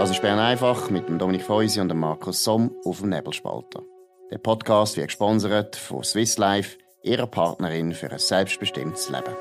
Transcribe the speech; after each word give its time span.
Das 0.00 0.08
ist 0.08 0.22
Bern 0.22 0.38
einfach 0.38 0.88
mit 0.88 1.10
dem 1.10 1.18
Dominik 1.18 1.42
Feusi 1.42 1.78
und 1.78 1.90
dem 1.90 1.98
Markus 1.98 2.42
Somm 2.42 2.74
auf 2.86 3.00
dem 3.00 3.10
Nebelspalter. 3.10 3.82
Der 4.30 4.38
Podcast 4.38 4.96
wird 4.96 5.08
gesponsert 5.08 5.76
von 5.76 6.02
Swiss 6.02 6.38
Life, 6.38 6.78
ihrer 7.02 7.26
Partnerin 7.26 7.92
für 7.92 8.10
ein 8.10 8.18
selbstbestimmtes 8.18 9.10
Leben. 9.10 9.36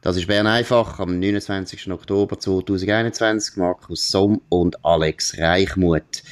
Das 0.00 0.16
ist 0.16 0.26
Bern 0.26 0.48
einfach 0.48 0.98
am 0.98 1.20
29. 1.20 1.88
Oktober 1.92 2.36
2021. 2.40 3.58
Markus 3.58 4.10
Somm 4.10 4.40
und 4.48 4.84
Alex 4.84 5.38
Reichmuth. 5.38 6.24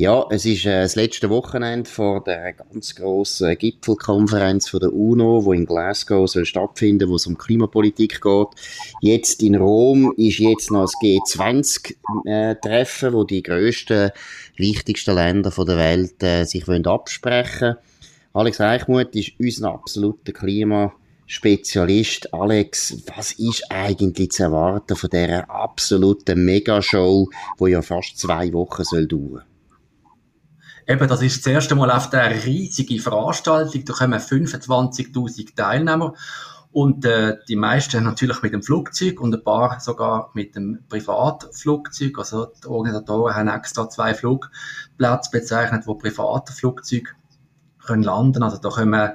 Ja, 0.00 0.24
es 0.30 0.46
ist 0.46 0.64
äh, 0.64 0.80
das 0.80 0.96
letzte 0.96 1.28
Wochenende 1.28 1.90
vor 1.90 2.24
der 2.24 2.54
ganz 2.54 2.94
grossen 2.94 3.54
Gipfelkonferenz 3.58 4.66
von 4.66 4.80
der 4.80 4.94
UNO, 4.94 5.44
wo 5.44 5.52
in 5.52 5.66
Glasgow 5.66 6.26
soll 6.26 6.46
stattfinden, 6.46 7.10
wo 7.10 7.16
es 7.16 7.26
um 7.26 7.36
Klimapolitik 7.36 8.22
geht. 8.22 8.48
Jetzt 9.02 9.42
in 9.42 9.56
Rom 9.56 10.14
ist 10.16 10.38
jetzt 10.38 10.70
noch 10.70 10.84
das 10.84 10.94
G20-Treffen, 11.02 13.08
äh, 13.10 13.12
wo 13.12 13.24
die 13.24 13.42
grössten, 13.42 14.10
wichtigsten 14.56 15.16
Länder 15.16 15.50
der 15.50 15.76
Welt 15.76 16.22
äh, 16.22 16.44
sich 16.44 16.66
wollen 16.66 16.86
absprechen. 16.86 17.76
Alex 18.32 18.58
Reichmuth 18.58 19.14
ist 19.14 19.32
unser 19.38 19.74
absoluter 19.74 20.32
Klima 20.32 20.94
Spezialist. 21.26 22.32
Alex, 22.32 23.02
was 23.14 23.32
ist 23.32 23.66
eigentlich 23.68 24.30
zu 24.30 24.44
erwarten 24.44 24.96
von 24.96 25.10
dieser 25.10 25.50
absoluten 25.50 26.42
Megashow, 26.42 27.28
die 27.60 27.72
ja 27.72 27.82
fast 27.82 28.16
zwei 28.16 28.50
Wochen 28.54 28.84
soll 28.84 29.06
dauern? 29.06 29.42
Eben, 30.86 31.08
das 31.08 31.22
ist 31.22 31.44
das 31.44 31.52
erste 31.52 31.74
Mal 31.74 31.90
auf 31.90 32.10
der 32.10 32.44
riesigen 32.44 33.00
Veranstaltung. 33.00 33.84
Da 33.84 33.92
kommen 33.92 34.18
25.000 34.18 35.54
Teilnehmer. 35.54 36.14
Und 36.72 37.04
äh, 37.04 37.36
die 37.48 37.56
meisten 37.56 38.04
natürlich 38.04 38.42
mit 38.42 38.52
dem 38.52 38.62
Flugzeug 38.62 39.20
und 39.20 39.34
ein 39.34 39.42
paar 39.42 39.80
sogar 39.80 40.30
mit 40.34 40.54
dem 40.54 40.84
Privatflugzeug. 40.88 42.16
Also 42.18 42.52
die 42.62 42.68
Organisatoren 42.68 43.34
haben 43.34 43.48
extra 43.48 43.88
zwei 43.88 44.14
Flugplätze 44.14 45.30
bezeichnet, 45.32 45.86
wo 45.86 45.94
private 45.96 46.52
Flugzeuge 46.52 47.10
können 47.84 48.04
landen. 48.04 48.44
Also 48.44 48.58
da 48.58 48.68
kommen 48.68 49.10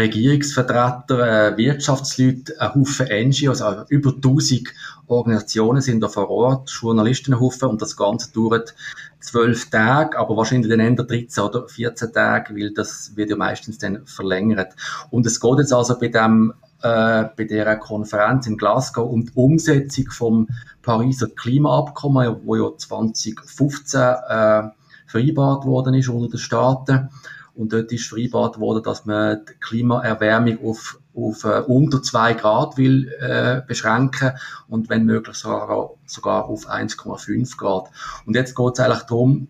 Regierungsvertreter, 0.00 1.52
äh, 1.52 1.56
Wirtschaftsleute, 1.56 2.60
ein 2.60 2.74
Haufen 2.74 3.06
NGOs, 3.06 3.62
also 3.62 3.84
über 3.88 4.12
1000 4.12 4.68
Organisationen 5.06 5.82
sind 5.82 6.00
da 6.00 6.08
vor 6.08 6.30
Ort, 6.30 6.70
Journalisten 6.70 7.34
ein 7.34 7.40
Haufen 7.40 7.68
und 7.68 7.82
das 7.82 7.96
Ganze 7.96 8.32
dauert 8.32 8.74
zwölf 9.20 9.70
Tage, 9.70 10.18
aber 10.18 10.36
wahrscheinlich 10.36 10.70
dann 10.70 10.80
Ende 10.80 11.04
13 11.04 11.44
oder 11.44 11.68
14 11.68 12.12
Tage, 12.12 12.54
weil 12.54 12.72
das 12.72 13.12
wird 13.16 13.30
ja 13.30 13.36
meistens 13.36 13.78
dann 13.78 14.06
verlängert. 14.06 14.74
Und 15.10 15.26
es 15.26 15.40
geht 15.40 15.58
jetzt 15.58 15.72
also 15.72 15.98
bei 15.98 16.08
dem 16.08 16.54
äh, 16.82 17.24
bei 17.36 17.44
der 17.44 17.76
Konferenz 17.76 18.46
in 18.46 18.56
Glasgow 18.56 19.10
um 19.10 19.26
die 19.26 19.32
Umsetzung 19.34 20.10
vom 20.10 20.48
Pariser 20.82 21.28
Klimaabkommen, 21.28 22.36
wo 22.44 22.56
ja 22.56 22.76
2015 22.76 24.00
äh, 24.00 24.62
vereinbart 25.06 25.66
worden 25.66 25.94
ist 25.94 26.08
unter 26.08 26.30
den 26.30 26.38
Staaten. 26.38 27.10
Und 27.54 27.72
dort 27.72 27.92
ist 27.92 28.06
vereinbart 28.06 28.58
worden, 28.58 28.82
dass 28.82 29.06
man 29.06 29.44
die 29.48 29.54
Klimaerwärmung 29.60 30.64
auf, 30.64 31.00
auf 31.14 31.44
äh, 31.44 31.60
unter 31.60 32.02
zwei 32.02 32.34
Grad 32.34 32.76
will 32.76 33.08
äh, 33.20 33.62
beschränken 33.66 34.32
und 34.68 34.88
wenn 34.88 35.04
möglich 35.04 35.36
sogar, 35.36 35.90
sogar 36.06 36.46
auf 36.46 36.68
1,5 36.68 37.56
Grad. 37.56 37.90
Und 38.26 38.34
jetzt 38.34 38.54
geht 38.56 38.72
es 38.74 38.80
eigentlich 38.80 39.02
darum, 39.02 39.48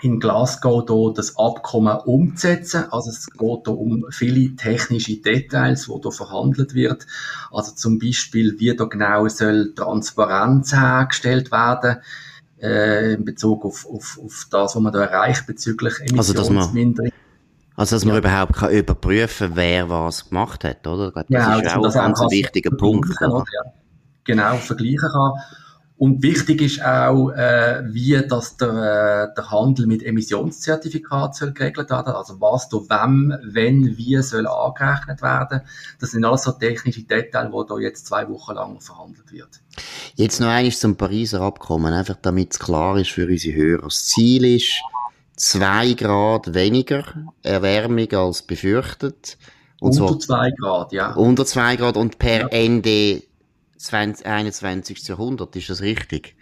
in 0.00 0.20
Glasgow 0.20 0.84
da 0.84 1.12
das 1.14 1.36
Abkommen 1.36 1.96
umzusetzen. 1.98 2.84
Also 2.90 3.10
es 3.10 3.26
geht 3.26 3.66
da 3.66 3.70
um 3.72 4.06
viele 4.10 4.54
technische 4.54 5.16
Details, 5.16 5.88
wo 5.88 5.98
da 5.98 6.10
verhandelt 6.10 6.74
wird. 6.74 7.06
Also 7.50 7.72
zum 7.72 7.98
Beispiel, 7.98 8.58
wie 8.58 8.76
da 8.76 8.84
genau 8.84 9.26
soll 9.28 9.74
Transparenz 9.74 10.72
hergestellt 10.72 11.50
werden 11.50 11.96
äh, 12.60 13.14
in 13.14 13.24
Bezug 13.24 13.64
auf, 13.64 13.86
auf, 13.86 14.18
auf 14.22 14.46
das, 14.50 14.76
was 14.76 14.82
man 14.82 14.92
da 14.92 15.04
erreicht 15.04 15.46
bezüglich 15.46 15.94
Emissionsminderung. 16.00 17.10
Also, 17.10 17.27
also, 17.78 17.94
dass 17.94 18.04
man 18.04 18.14
ja. 18.14 18.18
überhaupt 18.18 18.54
kann 18.54 18.72
überprüfen 18.72 19.52
wer 19.54 19.88
was 19.88 20.28
gemacht 20.28 20.64
hat, 20.64 20.84
oder? 20.84 21.12
Das 21.12 21.26
ja, 21.28 21.60
ist 21.60 21.76
auch 21.76 21.84
ein 21.84 21.92
ganz 21.92 22.20
wichtiger 22.28 22.70
Punkt. 22.70 23.16
Kann, 23.16 23.30
ja. 23.30 23.72
Genau, 24.24 24.56
vergleichen 24.56 25.08
kann. 25.08 25.32
Und 25.96 26.20
wichtig 26.20 26.60
ist 26.60 26.82
auch, 26.84 27.30
äh, 27.30 27.84
wie 27.86 28.20
dass 28.26 28.56
der, 28.56 29.30
äh, 29.30 29.34
der 29.36 29.50
Handel 29.52 29.86
mit 29.86 30.02
Emissionszertifikaten 30.02 31.34
soll 31.34 31.52
geregelt 31.52 31.90
werden. 31.90 32.14
Also 32.14 32.40
was 32.40 32.68
da 32.68 32.78
wem, 32.78 33.32
wenn, 33.44 33.96
wie 33.96 34.20
soll 34.22 34.48
angerechnet 34.48 35.22
werden. 35.22 35.60
Das 36.00 36.10
sind 36.10 36.24
alles 36.24 36.42
so 36.42 36.52
technische 36.52 37.04
Details, 37.04 37.52
wo 37.52 37.62
da 37.62 37.78
jetzt 37.78 38.06
zwei 38.06 38.28
Wochen 38.28 38.54
lang 38.54 38.80
verhandelt 38.80 39.30
wird. 39.30 39.60
Jetzt 40.16 40.40
noch 40.40 40.48
eines 40.48 40.80
zum 40.80 40.96
Pariser 40.96 41.42
Abkommen, 41.42 41.94
einfach 41.94 42.16
damit 42.22 42.54
es 42.54 42.58
klar 42.58 42.96
ist 42.96 43.10
für 43.10 43.28
unsere 43.28 43.56
Hörer. 43.56 43.82
Das 43.82 44.06
Ziel 44.06 44.44
ist, 44.56 44.82
zwei 45.38 45.94
Grad 45.94 46.54
weniger 46.54 47.04
Erwärmung 47.42 48.12
als 48.12 48.42
befürchtet. 48.42 49.38
Und 49.80 49.98
unter 50.00 50.18
zwei 50.18 50.50
Grad, 50.50 50.92
ja. 50.92 51.14
Unter 51.14 51.46
zwei 51.46 51.76
Grad 51.76 51.96
und 51.96 52.18
per 52.18 52.40
ja. 52.40 52.48
Ende 52.48 53.22
20, 53.76 54.26
21. 54.26 55.06
Jahrhundert, 55.06 55.54
ist 55.56 55.70
das 55.70 55.80
richtig? 55.80 56.36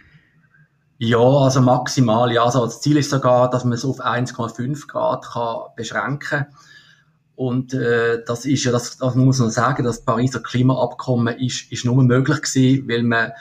Ja, 0.97 1.19
also 1.19 1.61
maximal, 1.61 2.31
ja. 2.31 2.43
Also 2.43 2.65
das 2.65 2.81
Ziel 2.81 2.97
ist 2.97 3.11
sogar, 3.11 3.49
dass 3.49 3.63
man 3.63 3.73
es 3.73 3.85
auf 3.85 3.99
1,5 3.99 4.87
Grad 4.87 5.25
kann 5.25 5.57
beschränken 5.75 6.47
und 7.37 7.75
äh, 7.75 8.23
das 8.25 8.45
ist 8.45 8.63
ja, 8.63 8.71
das, 8.71 8.97
das 8.97 9.13
muss 9.13 9.37
man 9.37 9.51
sagen, 9.51 9.83
das 9.83 10.03
Pariser 10.03 10.39
Klimaabkommen 10.39 11.37
ist, 11.37 11.71
ist 11.71 11.85
nur 11.85 12.03
möglich 12.03 12.41
gewesen, 12.41 12.89
weil 12.89 13.03
man 13.03 13.31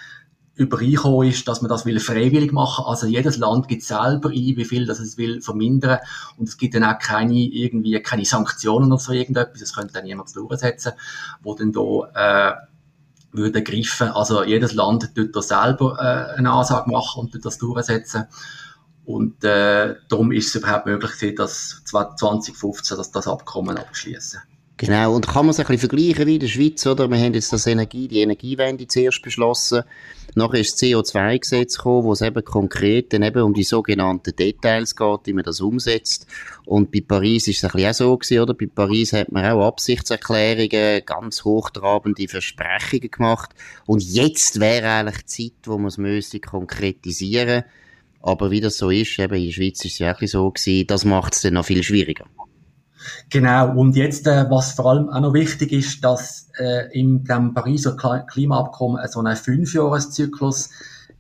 übereingekommen 0.57 1.29
ist, 1.29 1.47
dass 1.47 1.61
man 1.61 1.69
das 1.69 1.85
will 1.85 2.01
freiwillig 2.01 2.51
machen. 2.53 2.85
Also 2.87 3.07
jedes 3.07 3.37
Land 3.37 3.69
gibt 3.69 3.83
selber 3.83 4.31
ein, 4.31 4.35
wie 4.35 4.65
viel 4.65 4.87
das 4.87 5.01
es 5.01 5.19
will 5.19 5.43
vermindern. 5.43 5.99
Und 6.39 6.49
es 6.49 6.57
gibt 6.57 6.75
dann 6.75 6.85
auch 6.85 6.99
keine, 6.99 7.35
irgendwie, 7.35 8.01
keine 8.01 8.25
Sanktionen 8.25 8.91
oder 8.91 9.01
so 9.01 9.13
irgendetwas. 9.13 9.61
Das 9.61 9.75
könnte 9.75 9.93
dann 9.93 10.07
jemand 10.07 10.35
durchsetzen, 10.35 10.93
wo 11.43 11.55
dann 11.55 11.73
da, 11.73 12.53
äh, 12.53 12.55
würde 13.33 13.63
greifen. 13.63 14.09
Also 14.09 14.45
jedes 14.45 14.73
Land 14.73 15.15
tut 15.15 15.37
da 15.37 15.43
selber 15.43 15.99
äh, 15.99 16.39
eine 16.39 16.51
Ansage 16.51 16.91
machen 16.91 17.21
und 17.21 17.33
tut 17.33 17.45
das 17.45 17.59
durchsetzen. 17.59 18.25
Und 19.05 19.45
äh, 19.45 19.95
darum 20.09 20.33
ist 20.33 20.49
es 20.49 20.55
überhaupt 20.55 20.87
möglich, 20.87 21.35
dass 21.37 21.83
2015 21.85 22.97
das, 22.97 23.13
das 23.13 23.29
Abkommen 23.29 23.77
abschließen. 23.77 24.41
Genau, 24.79 25.15
und 25.15 25.27
kann 25.27 25.47
man 25.47 25.51
es 25.51 25.59
ein 25.59 25.65
bisschen 25.65 25.89
vergleichen 25.89 26.27
wie 26.27 26.35
in 26.35 26.41
der 26.41 26.49
Schweiz, 26.49 26.87
oder? 26.87 27.09
Wir 27.09 27.17
haben 27.17 27.33
jetzt 27.33 27.51
das 27.51 27.67
Energie, 27.67 28.09
die 28.09 28.21
Energiewende 28.21 28.87
zuerst 28.87 29.23
beschlossen. 29.23 29.85
Nachher 30.35 30.61
ist 30.61 30.75
das 30.75 30.83
CO2-Gesetz 30.83 31.79
gekommen, 31.79 32.05
wo 32.05 32.13
es 32.13 32.21
eben 32.21 32.45
konkret 32.45 33.11
dann 33.15 33.23
eben 33.23 33.41
um 33.41 33.55
die 33.55 33.63
sogenannten 33.63 34.37
Details 34.37 34.95
geht, 34.95 35.21
wie 35.25 35.33
man 35.33 35.45
das 35.45 35.63
umsetzt. 35.63 36.27
Und 36.67 36.93
bei 36.93 37.01
Paris 37.01 37.49
ist 37.49 37.57
es 37.57 37.65
ein 37.65 37.71
bisschen 37.71 37.89
auch 37.89 37.95
so 37.95 38.19
gewesen, 38.19 38.41
oder? 38.41 38.53
Bei 38.53 38.67
Paris 38.67 39.15
hat 39.15 39.33
man 39.33 39.47
auch 39.47 39.67
Absichtserklärungen, 39.67 41.07
ganz 41.07 41.43
hochtrabende 41.45 42.29
Versprechungen 42.29 43.11
gemacht. 43.11 43.53
Und 43.87 44.03
jetzt 44.03 44.61
wäre 44.61 44.91
eigentlich 44.91 45.25
die 45.25 45.53
Zeit, 45.53 45.61
wo 45.65 45.79
man 45.79 45.87
es 45.87 45.97
müsste 45.97 46.39
konkretisieren. 46.39 47.65
Aber 48.21 48.51
wie 48.51 48.61
das 48.61 48.77
so 48.77 48.91
ist, 48.91 49.19
eben 49.19 49.37
in 49.37 49.47
der 49.47 49.53
Schweiz 49.53 49.83
ist 49.87 49.93
es 49.93 49.99
ja 50.01 50.15
auch 50.15 50.21
so 50.21 50.51
gewesen, 50.51 50.87
das 50.87 51.07
macht 51.07 51.35
es 51.35 51.41
dann 51.41 51.55
noch 51.55 51.65
viel 51.65 51.83
schwieriger. 51.83 52.27
Genau, 53.31 53.77
und 53.77 53.97
jetzt, 53.97 54.27
äh, 54.27 54.47
was 54.49 54.73
vor 54.73 54.87
allem 54.87 55.09
auch 55.09 55.21
noch 55.21 55.35
wichtig 55.35 55.73
ist, 55.73 56.05
dass 56.05 56.49
äh, 56.59 56.91
in 56.99 57.25
dem 57.25 57.55
Pariser 57.55 57.97
Klimaabkommen 57.97 59.07
so 59.09 59.21
ein 59.21 59.37
Fünfjahreszyklus 59.37 60.71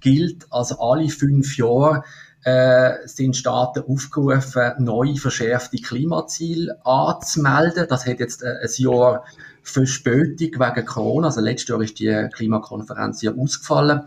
gilt, 0.00 0.46
also 0.50 0.78
alle 0.78 1.08
fünf 1.08 1.56
Jahre 1.56 2.04
äh, 2.44 3.06
sind 3.06 3.36
Staaten 3.36 3.82
aufgerufen, 3.88 4.72
neu 4.78 5.16
verschärfte 5.16 5.78
Klimaziele 5.78 6.78
anzumelden. 6.84 7.86
Das 7.88 8.06
hat 8.06 8.20
jetzt 8.20 8.42
äh, 8.42 8.58
ein 8.62 8.70
Jahr 8.76 9.24
Verspätung 9.62 10.60
wegen 10.60 10.86
Corona. 10.86 11.26
Also 11.26 11.40
letztes 11.40 11.68
Jahr 11.68 11.82
ist 11.82 11.98
die 11.98 12.28
Klimakonferenz 12.32 13.22
ja 13.22 13.32
ausgefallen. 13.34 14.02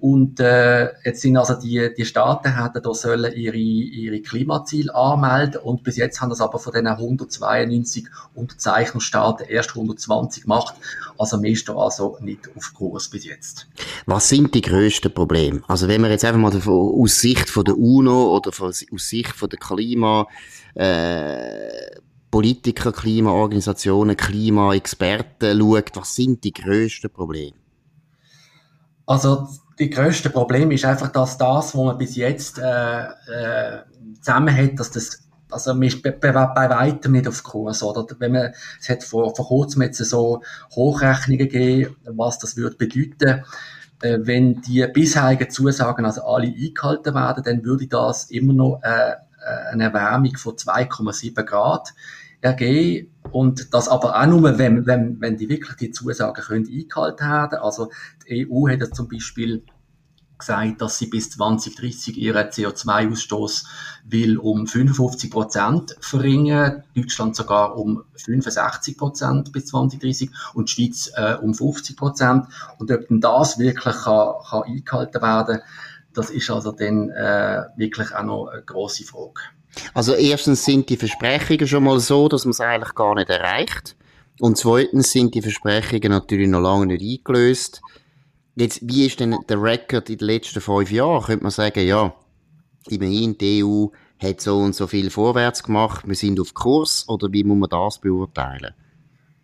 Und 0.00 0.40
äh, 0.40 0.88
jetzt 1.04 1.20
sind 1.20 1.36
also 1.36 1.54
die, 1.54 1.90
die 1.94 2.06
Staaten 2.06 2.56
hätten 2.56 2.82
da 2.82 2.94
sollen 2.94 3.32
ihre, 3.34 3.56
ihre 3.56 4.20
Klimaziele 4.22 4.94
anmelden 4.94 5.60
und 5.60 5.82
bis 5.82 5.98
jetzt 5.98 6.22
haben 6.22 6.30
das 6.30 6.40
aber 6.40 6.58
von 6.58 6.72
den 6.72 6.86
192 6.86 8.06
Unterzeichnerstaaten 8.34 9.46
erst 9.46 9.70
120 9.70 10.44
gemacht. 10.44 10.74
Also 11.18 11.42
wir 11.42 11.50
ist 11.50 11.68
da 11.68 11.76
also 11.76 12.16
nicht 12.20 12.48
auf 12.56 12.72
Kurs 12.72 13.08
bis 13.08 13.26
jetzt. 13.26 13.66
Was 14.06 14.30
sind 14.30 14.54
die 14.54 14.62
grössten 14.62 15.12
Probleme? 15.12 15.62
Also 15.68 15.86
wenn 15.86 16.00
wir 16.00 16.08
jetzt 16.08 16.24
einfach 16.24 16.40
mal 16.40 16.56
aus 16.56 17.20
Sicht 17.20 17.50
von 17.50 17.64
der 17.64 17.76
UNO 17.76 18.36
oder 18.36 18.52
von, 18.52 18.70
aus 18.70 18.86
Sicht 18.96 19.34
von 19.34 19.50
der 19.50 19.58
Klima 19.58 20.26
äh, 20.74 22.00
Politiker, 22.30 22.92
Klimaorganisationen, 22.92 24.16
Klimaexperten 24.16 25.58
schaut, 25.58 25.90
was 25.94 26.14
sind 26.14 26.42
die 26.44 26.52
grössten 26.52 27.10
Probleme? 27.10 27.56
Also 29.04 29.48
die 29.80 29.90
größte 29.90 30.30
Problem 30.30 30.70
ist 30.70 30.84
einfach, 30.84 31.08
dass 31.08 31.38
das, 31.38 31.74
was 31.74 31.74
man 31.74 31.98
bis 31.98 32.14
jetzt 32.14 32.58
äh, 32.58 33.02
äh, 33.02 33.78
zusammen 34.20 34.54
hat, 34.54 34.78
dass 34.78 34.90
das 34.90 35.26
also 35.50 35.74
man 35.74 35.84
ist 35.84 36.00
bei, 36.02 36.12
bei, 36.12 36.30
bei 36.30 36.70
weitem 36.70 37.12
nicht 37.12 37.26
auf 37.26 37.42
Kurs, 37.42 37.82
oder? 37.82 38.06
Wenn 38.20 38.32
man, 38.32 38.52
es 38.80 38.88
hat 38.88 39.02
vor, 39.02 39.34
vor 39.34 39.48
kurzem 39.48 39.82
jetzt 39.82 39.98
so 39.98 40.42
Hochrechnungen 40.76 41.48
gegeben, 41.48 41.96
was 42.04 42.38
das 42.38 42.56
würde 42.56 42.76
bedeuten, 42.76 43.44
äh, 44.02 44.18
wenn 44.20 44.60
die 44.60 44.86
bisherigen 44.92 45.50
Zusagen 45.50 46.04
also 46.04 46.22
alle 46.22 46.46
eingehalten 46.46 47.14
werden, 47.14 47.42
dann 47.42 47.64
würde 47.64 47.88
das 47.88 48.30
immer 48.30 48.52
noch 48.52 48.80
äh, 48.84 49.12
äh 49.12 49.72
eine 49.72 49.84
Erwärmung 49.84 50.36
von 50.36 50.54
2,7 50.54 51.42
Grad 51.42 51.94
ergeben. 52.40 53.14
Und 53.30 53.72
das 53.74 53.88
aber 53.88 54.20
auch 54.20 54.26
nur, 54.26 54.58
wenn, 54.58 54.86
wenn, 54.86 55.20
wenn 55.20 55.36
die 55.36 55.48
wirklich 55.48 55.76
die 55.76 55.90
Zusagen 55.90 56.42
können 56.42 56.66
eingehalten 56.66 57.26
werden. 57.26 57.58
Also 57.60 57.90
die 58.26 58.48
EU 58.48 58.68
hat 58.68 58.80
ja 58.80 58.90
zum 58.90 59.08
Beispiel 59.08 59.62
gesagt, 60.40 60.80
dass 60.80 60.98
sie 60.98 61.06
bis 61.06 61.30
2030 61.30 62.16
ihren 62.16 62.48
CO2-Ausstoß 62.48 63.66
will 64.04 64.38
um 64.38 64.66
55 64.66 65.30
Prozent 65.30 65.96
verringern, 66.00 66.82
Deutschland 66.96 67.36
sogar 67.36 67.76
um 67.76 68.04
65 68.16 68.98
Prozent 68.98 69.52
bis 69.52 69.66
2030 69.66 70.30
und 70.54 70.68
die 70.68 70.72
Schweiz 70.72 71.12
äh, 71.14 71.34
um 71.34 71.54
50 71.54 71.96
Prozent. 71.96 72.46
Und 72.78 72.90
ob 72.90 73.06
denn 73.06 73.20
das 73.20 73.58
wirklich 73.58 73.94
kann, 73.94 74.34
kann 74.48 74.62
eingehalten 74.64 75.22
werden, 75.22 75.60
das 76.12 76.30
ist 76.30 76.50
also 76.50 76.72
dann 76.72 77.10
äh, 77.10 77.62
wirklich 77.76 78.12
auch 78.14 78.24
noch 78.24 78.46
eine 78.48 78.62
grosse 78.62 79.04
Frage. 79.04 79.40
Also 79.94 80.14
erstens 80.14 80.64
sind 80.64 80.88
die 80.88 80.96
Versprechungen 80.96 81.66
schon 81.66 81.84
mal 81.84 82.00
so, 82.00 82.28
dass 82.28 82.44
man 82.44 82.50
es 82.50 82.60
eigentlich 82.60 82.94
gar 82.94 83.14
nicht 83.14 83.30
erreicht. 83.30 83.96
Und 84.40 84.56
zweitens 84.56 85.12
sind 85.12 85.34
die 85.34 85.42
Versprechungen 85.42 86.10
natürlich 86.10 86.48
noch 86.48 86.60
lange 86.60 86.86
nicht 86.86 87.02
eingelöst. 87.02 87.82
Jetzt, 88.56 88.80
wie 88.82 89.06
ist 89.06 89.20
denn 89.20 89.36
der 89.48 89.62
Rekord 89.62 90.10
in 90.10 90.18
den 90.18 90.26
letzten 90.26 90.60
fünf 90.60 90.90
Jahren? 90.90 91.22
Könnte 91.22 91.44
man 91.44 91.52
sagen, 91.52 91.86
ja, 91.86 92.14
immerhin, 92.88 93.36
die 93.38 93.64
EU 93.64 93.86
hat 94.20 94.40
so 94.40 94.58
und 94.58 94.74
so 94.74 94.86
viel 94.86 95.10
vorwärts 95.10 95.62
gemacht, 95.62 96.06
wir 96.06 96.14
sind 96.14 96.40
auf 96.40 96.52
Kurs, 96.54 97.08
oder 97.08 97.32
wie 97.32 97.44
muss 97.44 97.58
man 97.58 97.70
das 97.70 97.98
beurteilen? 98.00 98.74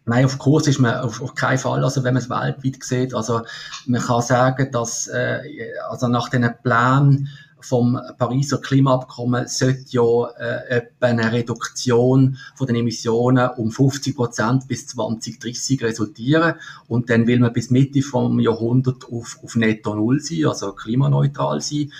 Nein, 0.04 0.24
auf 0.24 0.38
Kurs 0.38 0.68
ist 0.68 0.78
man 0.78 1.00
auf, 1.00 1.20
auf 1.20 1.34
keinen 1.34 1.58
Fall, 1.58 1.82
also 1.82 2.04
wenn 2.04 2.14
man 2.14 2.22
es 2.22 2.30
weltweit 2.30 2.82
sieht. 2.82 3.12
Also 3.12 3.42
man 3.86 4.00
kann 4.00 4.22
sagen, 4.22 4.70
dass 4.70 5.08
äh, 5.08 5.40
also 5.88 6.06
nach 6.06 6.28
den 6.28 6.48
Plänen 6.62 7.28
vom 7.66 7.98
Pariser 8.18 8.58
Klimaabkommen 8.58 9.48
sollte 9.48 9.84
ja 9.88 10.28
äh, 10.38 10.82
eine 11.00 11.32
Reduktion 11.32 12.38
von 12.54 12.66
den 12.66 12.76
Emissionen 12.76 13.50
um 13.56 13.70
50 13.70 14.14
Prozent 14.14 14.68
bis 14.68 14.86
2030 14.86 15.82
resultieren. 15.82 16.54
Und 16.88 17.10
dann 17.10 17.26
will 17.26 17.40
man 17.40 17.52
bis 17.52 17.70
Mitte 17.70 18.02
vom 18.02 18.38
Jahrhundert 18.40 19.04
auf, 19.10 19.38
auf 19.42 19.56
Netto 19.56 19.94
Null 19.94 20.20
sein, 20.20 20.46
also 20.46 20.72
klimaneutral 20.72 21.60
sein. 21.60 21.92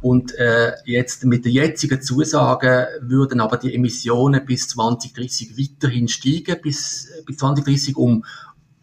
Und 0.00 0.34
äh, 0.34 0.72
jetzt 0.84 1.24
mit 1.24 1.44
der 1.44 1.52
jetzigen 1.52 2.02
Zusage 2.02 2.88
würden 3.02 3.40
aber 3.40 3.56
die 3.56 3.72
Emissionen 3.72 4.44
bis 4.44 4.68
2030 4.68 5.56
weiterhin 5.56 6.08
steigen, 6.08 6.60
bis, 6.60 7.08
bis 7.24 7.36
2030 7.36 7.96
um 7.96 8.24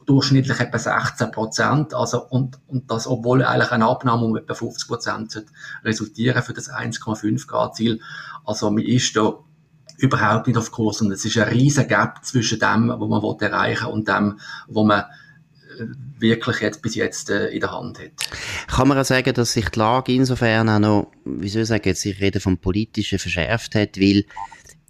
durchschnittlich 0.09 0.59
etwa 0.59 0.79
16 0.79 1.31
Prozent. 1.31 1.93
Also, 1.93 2.25
und, 2.25 2.59
und 2.67 2.89
das, 2.89 3.05
obwohl 3.05 3.43
eigentlich 3.43 3.71
eine 3.71 3.85
Abnahme 3.85 4.25
um 4.25 4.35
etwa 4.35 4.55
50 4.55 4.87
Prozent 4.87 5.45
resultieren 5.83 6.41
für 6.41 6.53
das 6.53 6.69
1,5 6.69 7.47
Grad 7.47 7.75
Ziel. 7.75 8.01
Also, 8.43 8.71
man 8.71 8.83
ist 8.83 9.15
da 9.15 9.33
überhaupt 9.97 10.47
nicht 10.47 10.57
auf 10.57 10.71
Kurs 10.71 11.01
und 11.01 11.11
es 11.11 11.25
ist 11.25 11.37
ein 11.37 11.49
riesen 11.49 11.87
Gap 11.87 12.25
zwischen 12.25 12.59
dem, 12.59 12.89
was 12.89 13.09
man 13.09 13.39
erreichen 13.39 13.85
will 13.85 13.93
und 13.93 14.07
dem, 14.07 14.39
was 14.67 14.85
man 14.85 14.99
äh, 15.01 15.83
wirklich 16.17 16.61
jetzt 16.61 16.81
bis 16.81 16.95
jetzt 16.95 17.29
äh, 17.29 17.49
in 17.49 17.59
der 17.59 17.71
Hand 17.71 17.99
hat. 17.99 18.11
Kann 18.67 18.87
man 18.87 18.97
auch 18.97 19.05
sagen, 19.05 19.33
dass 19.33 19.53
sich 19.53 19.69
die 19.69 19.77
Lage 19.77 20.13
insofern 20.13 20.69
auch 20.69 20.79
noch, 20.79 21.11
wie 21.25 21.49
soll 21.49 21.63
ich 21.63 21.67
sagen, 21.67 21.83
jetzt 21.85 22.05
ich 22.05 22.19
rede 22.19 22.39
vom 22.39 22.57
Politischen 22.57 23.19
verschärft 23.19 23.75
hat, 23.75 23.99
weil 23.99 24.25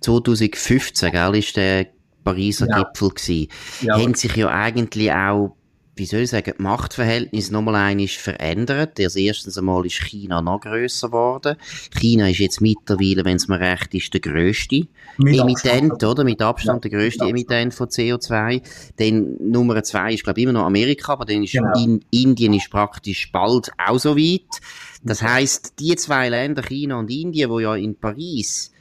2015, 0.01 1.11
gell, 1.11 1.35
ist 1.35 1.57
der 1.57 1.87
Pariser 2.23 2.67
ja. 2.69 2.83
Gipfel 2.83 3.09
gewesen, 3.09 3.47
ja. 3.81 3.97
haben 3.97 4.13
sich 4.13 4.35
ja 4.35 4.49
eigentlich 4.49 5.11
auch 5.11 5.55
wie 5.99 6.05
soll 6.05 6.21
ich 6.21 6.29
sagen, 6.29 6.53
die 6.57 6.63
Machtverhältnisse 6.63 7.51
nochmal 7.51 7.75
einmal 7.75 8.07
verändert. 8.07 8.97
Erst 8.99 9.17
erstens 9.17 9.57
einmal 9.57 9.85
ist 9.85 10.01
China 10.01 10.41
noch 10.41 10.61
grösser 10.61 11.09
geworden. 11.09 11.57
China 11.99 12.29
ist 12.29 12.39
jetzt 12.39 12.61
mittlerweile, 12.61 13.25
wenn 13.25 13.35
es 13.35 13.49
mir 13.49 13.59
recht 13.59 13.93
ist, 13.93 14.13
der 14.13 14.21
grösste 14.21 14.87
Mit 15.17 15.37
Emittent, 15.37 15.91
Abstand. 15.91 16.03
oder? 16.05 16.23
Mit 16.23 16.41
Abstand 16.41 16.85
ja, 16.85 16.89
der 16.89 16.99
grösste 16.99 17.25
Emittent 17.25 17.73
von 17.73 17.89
CO2. 17.89 18.61
Dann 18.95 19.35
Nummer 19.39 19.83
zwei 19.83 20.13
ist, 20.13 20.23
glaube 20.23 20.39
ich, 20.39 20.43
immer 20.45 20.53
noch 20.53 20.65
Amerika, 20.65 21.13
aber 21.13 21.25
dann 21.25 21.43
ist 21.43 21.51
genau. 21.51 21.77
in, 21.77 22.03
Indien 22.11 22.53
ist 22.53 22.71
praktisch 22.71 23.31
bald 23.31 23.69
auch 23.77 23.99
so 23.99 24.15
weit. 24.15 24.61
Das 25.03 25.21
heisst, 25.21 25.79
die 25.79 25.95
zwei 25.97 26.29
Länder, 26.29 26.61
China 26.63 26.97
und 26.97 27.11
Indien, 27.11 27.49
wo 27.49 27.59
ja 27.59 27.75
in 27.75 27.95
Paris 27.95 28.71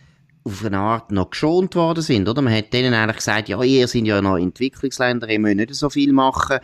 auf 0.44 0.64
eine 0.64 0.78
Art 0.78 1.10
noch 1.10 1.30
geschont 1.30 1.74
worden 1.74 2.02
sind, 2.02 2.28
oder? 2.28 2.42
Man 2.42 2.54
hat 2.54 2.72
denen 2.72 2.94
eigentlich 2.94 3.16
gesagt, 3.16 3.48
ja, 3.48 3.62
ihr 3.62 3.88
sind 3.88 4.06
ja 4.06 4.20
noch 4.22 4.36
Entwicklungsländer, 4.36 5.28
ihr 5.28 5.38
müsst 5.38 5.56
nicht 5.56 5.74
so 5.74 5.90
viel 5.90 6.12
machen. 6.12 6.58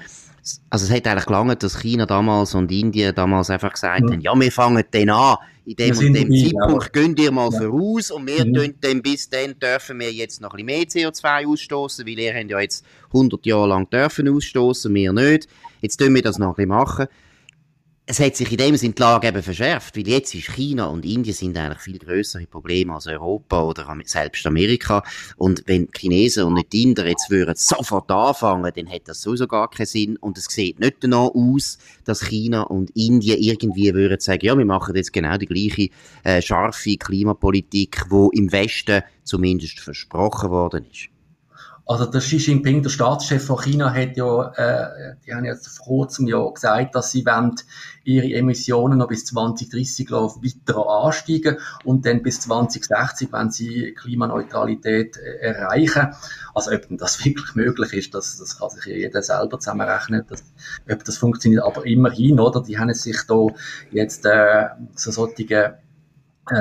Also 0.68 0.86
es 0.86 0.90
hat 0.90 1.06
eigentlich 1.06 1.26
gelangt, 1.26 1.62
dass 1.62 1.80
China 1.80 2.04
damals 2.06 2.54
und 2.54 2.70
Indien 2.70 3.14
damals 3.14 3.48
einfach 3.50 3.72
gesagt 3.72 4.00
ja. 4.00 4.12
haben, 4.12 4.20
ja, 4.20 4.38
wir 4.38 4.52
fangen 4.52 4.84
den 4.92 5.10
an, 5.10 5.36
in 5.64 5.76
dem 5.76 5.96
und 5.96 6.12
dem 6.12 6.30
Zeitpunkt 6.30 6.94
ja. 6.94 7.02
gehen 7.02 7.16
ihr 7.16 7.32
mal 7.32 7.50
ja. 7.50 7.58
voraus 7.58 8.10
und 8.10 8.26
wir 8.26 8.44
mhm. 8.44 8.74
dann 8.80 9.02
bis 9.02 9.30
dann 9.30 9.58
dürfen 9.58 9.98
wir 10.00 10.12
jetzt 10.12 10.42
noch 10.42 10.52
ein 10.54 10.66
bisschen 10.66 11.00
mehr 11.00 11.12
CO2 11.12 11.46
ausstoßen, 11.46 12.06
weil 12.06 12.18
ihr 12.18 12.34
habt 12.34 12.50
ja 12.50 12.60
jetzt 12.60 12.84
100 13.06 13.46
Jahre 13.46 13.68
lang 13.68 13.88
dürfen 13.88 14.28
ausstoßen, 14.28 14.94
wir 14.94 15.12
nicht. 15.12 15.48
Jetzt 15.80 15.96
tun 15.96 16.14
wir 16.14 16.22
das 16.22 16.38
noch 16.38 16.48
ein 16.48 16.54
bisschen 16.54 16.68
machen 16.68 17.06
es 18.06 18.20
hat 18.20 18.36
sich 18.36 18.50
in 18.50 18.58
dem 18.58 18.76
Sinne 18.76 18.92
die 18.92 19.00
Lage 19.00 19.28
eben 19.28 19.42
verschärft, 19.42 19.96
weil 19.96 20.06
jetzt 20.06 20.34
ist 20.34 20.50
China 20.50 20.86
und 20.86 21.06
Indien 21.06 21.34
sind 21.34 21.56
eigentlich 21.56 21.80
viel 21.80 21.98
größere 21.98 22.46
Probleme 22.46 22.94
als 22.94 23.06
Europa 23.06 23.62
oder 23.62 23.96
selbst 24.04 24.46
Amerika. 24.46 25.02
Und 25.36 25.62
wenn 25.66 25.86
die 25.86 25.98
Chinesen 25.98 26.44
und 26.44 26.54
nicht 26.54 26.72
die 26.74 26.82
Inder 26.82 27.06
jetzt 27.06 27.30
würden 27.30 27.54
sofort 27.56 28.10
anfangen, 28.10 28.70
dann 28.76 28.90
hat 28.90 29.08
das 29.08 29.22
sowieso 29.22 29.46
gar 29.46 29.70
keinen 29.70 29.86
Sinn. 29.86 30.16
Und 30.18 30.36
es 30.36 30.44
sieht 30.44 30.80
nicht 30.80 30.96
danach 31.00 31.30
aus, 31.34 31.78
dass 32.04 32.26
China 32.26 32.62
und 32.64 32.90
Indien 32.90 33.38
irgendwie 33.38 33.94
würden 33.94 34.20
sagen, 34.20 34.44
ja, 34.44 34.56
wir 34.56 34.66
machen 34.66 34.94
jetzt 34.94 35.12
genau 35.12 35.38
die 35.38 35.46
gleiche 35.46 35.88
äh, 36.24 36.42
scharfe 36.42 36.98
Klimapolitik, 36.98 38.04
wo 38.10 38.28
im 38.30 38.52
Westen 38.52 39.02
zumindest 39.22 39.80
versprochen 39.80 40.50
worden 40.50 40.84
ist. 40.92 41.13
Also 41.86 42.06
der 42.06 42.22
Xi 42.22 42.36
Jinping, 42.38 42.82
der 42.82 42.88
Staatschef 42.88 43.44
von 43.44 43.60
China, 43.60 43.92
hat 43.92 44.16
ja, 44.16 44.52
äh, 44.52 45.16
die 45.26 45.34
haben 45.34 45.44
jetzt 45.44 45.68
vor 45.68 45.84
kurzem 45.84 46.26
ja 46.26 46.42
gesagt, 46.48 46.94
dass 46.94 47.10
sie 47.10 47.26
wollen 47.26 47.56
ihre 48.04 48.32
Emissionen 48.32 48.98
noch 48.98 49.08
bis 49.08 49.26
2030 49.26 50.10
weiter 50.10 50.88
ansteigen 50.88 51.58
und 51.84 52.06
dann 52.06 52.22
bis 52.22 52.40
2060, 52.40 53.32
wenn 53.32 53.50
sie 53.50 53.92
Klimaneutralität 53.92 55.18
äh, 55.18 55.36
erreichen. 55.40 56.14
Also 56.54 56.72
ob 56.72 56.86
das 56.90 57.22
wirklich 57.24 57.54
möglich 57.54 57.92
ist, 57.92 58.14
das, 58.14 58.38
das 58.38 58.58
kann 58.58 58.70
sich 58.70 58.86
jeder 58.86 59.22
selber 59.22 59.60
zusammenrechnen, 59.60 60.24
dass, 60.26 60.42
ob 60.90 61.04
das 61.04 61.18
funktioniert. 61.18 61.64
Aber 61.64 61.84
immerhin, 61.84 62.40
oder? 62.40 62.62
Die 62.62 62.78
haben 62.78 62.94
sich 62.94 63.20
da 63.28 63.46
jetzt 63.90 64.24
äh, 64.24 64.68
so 64.94 65.10
solche 65.10 65.83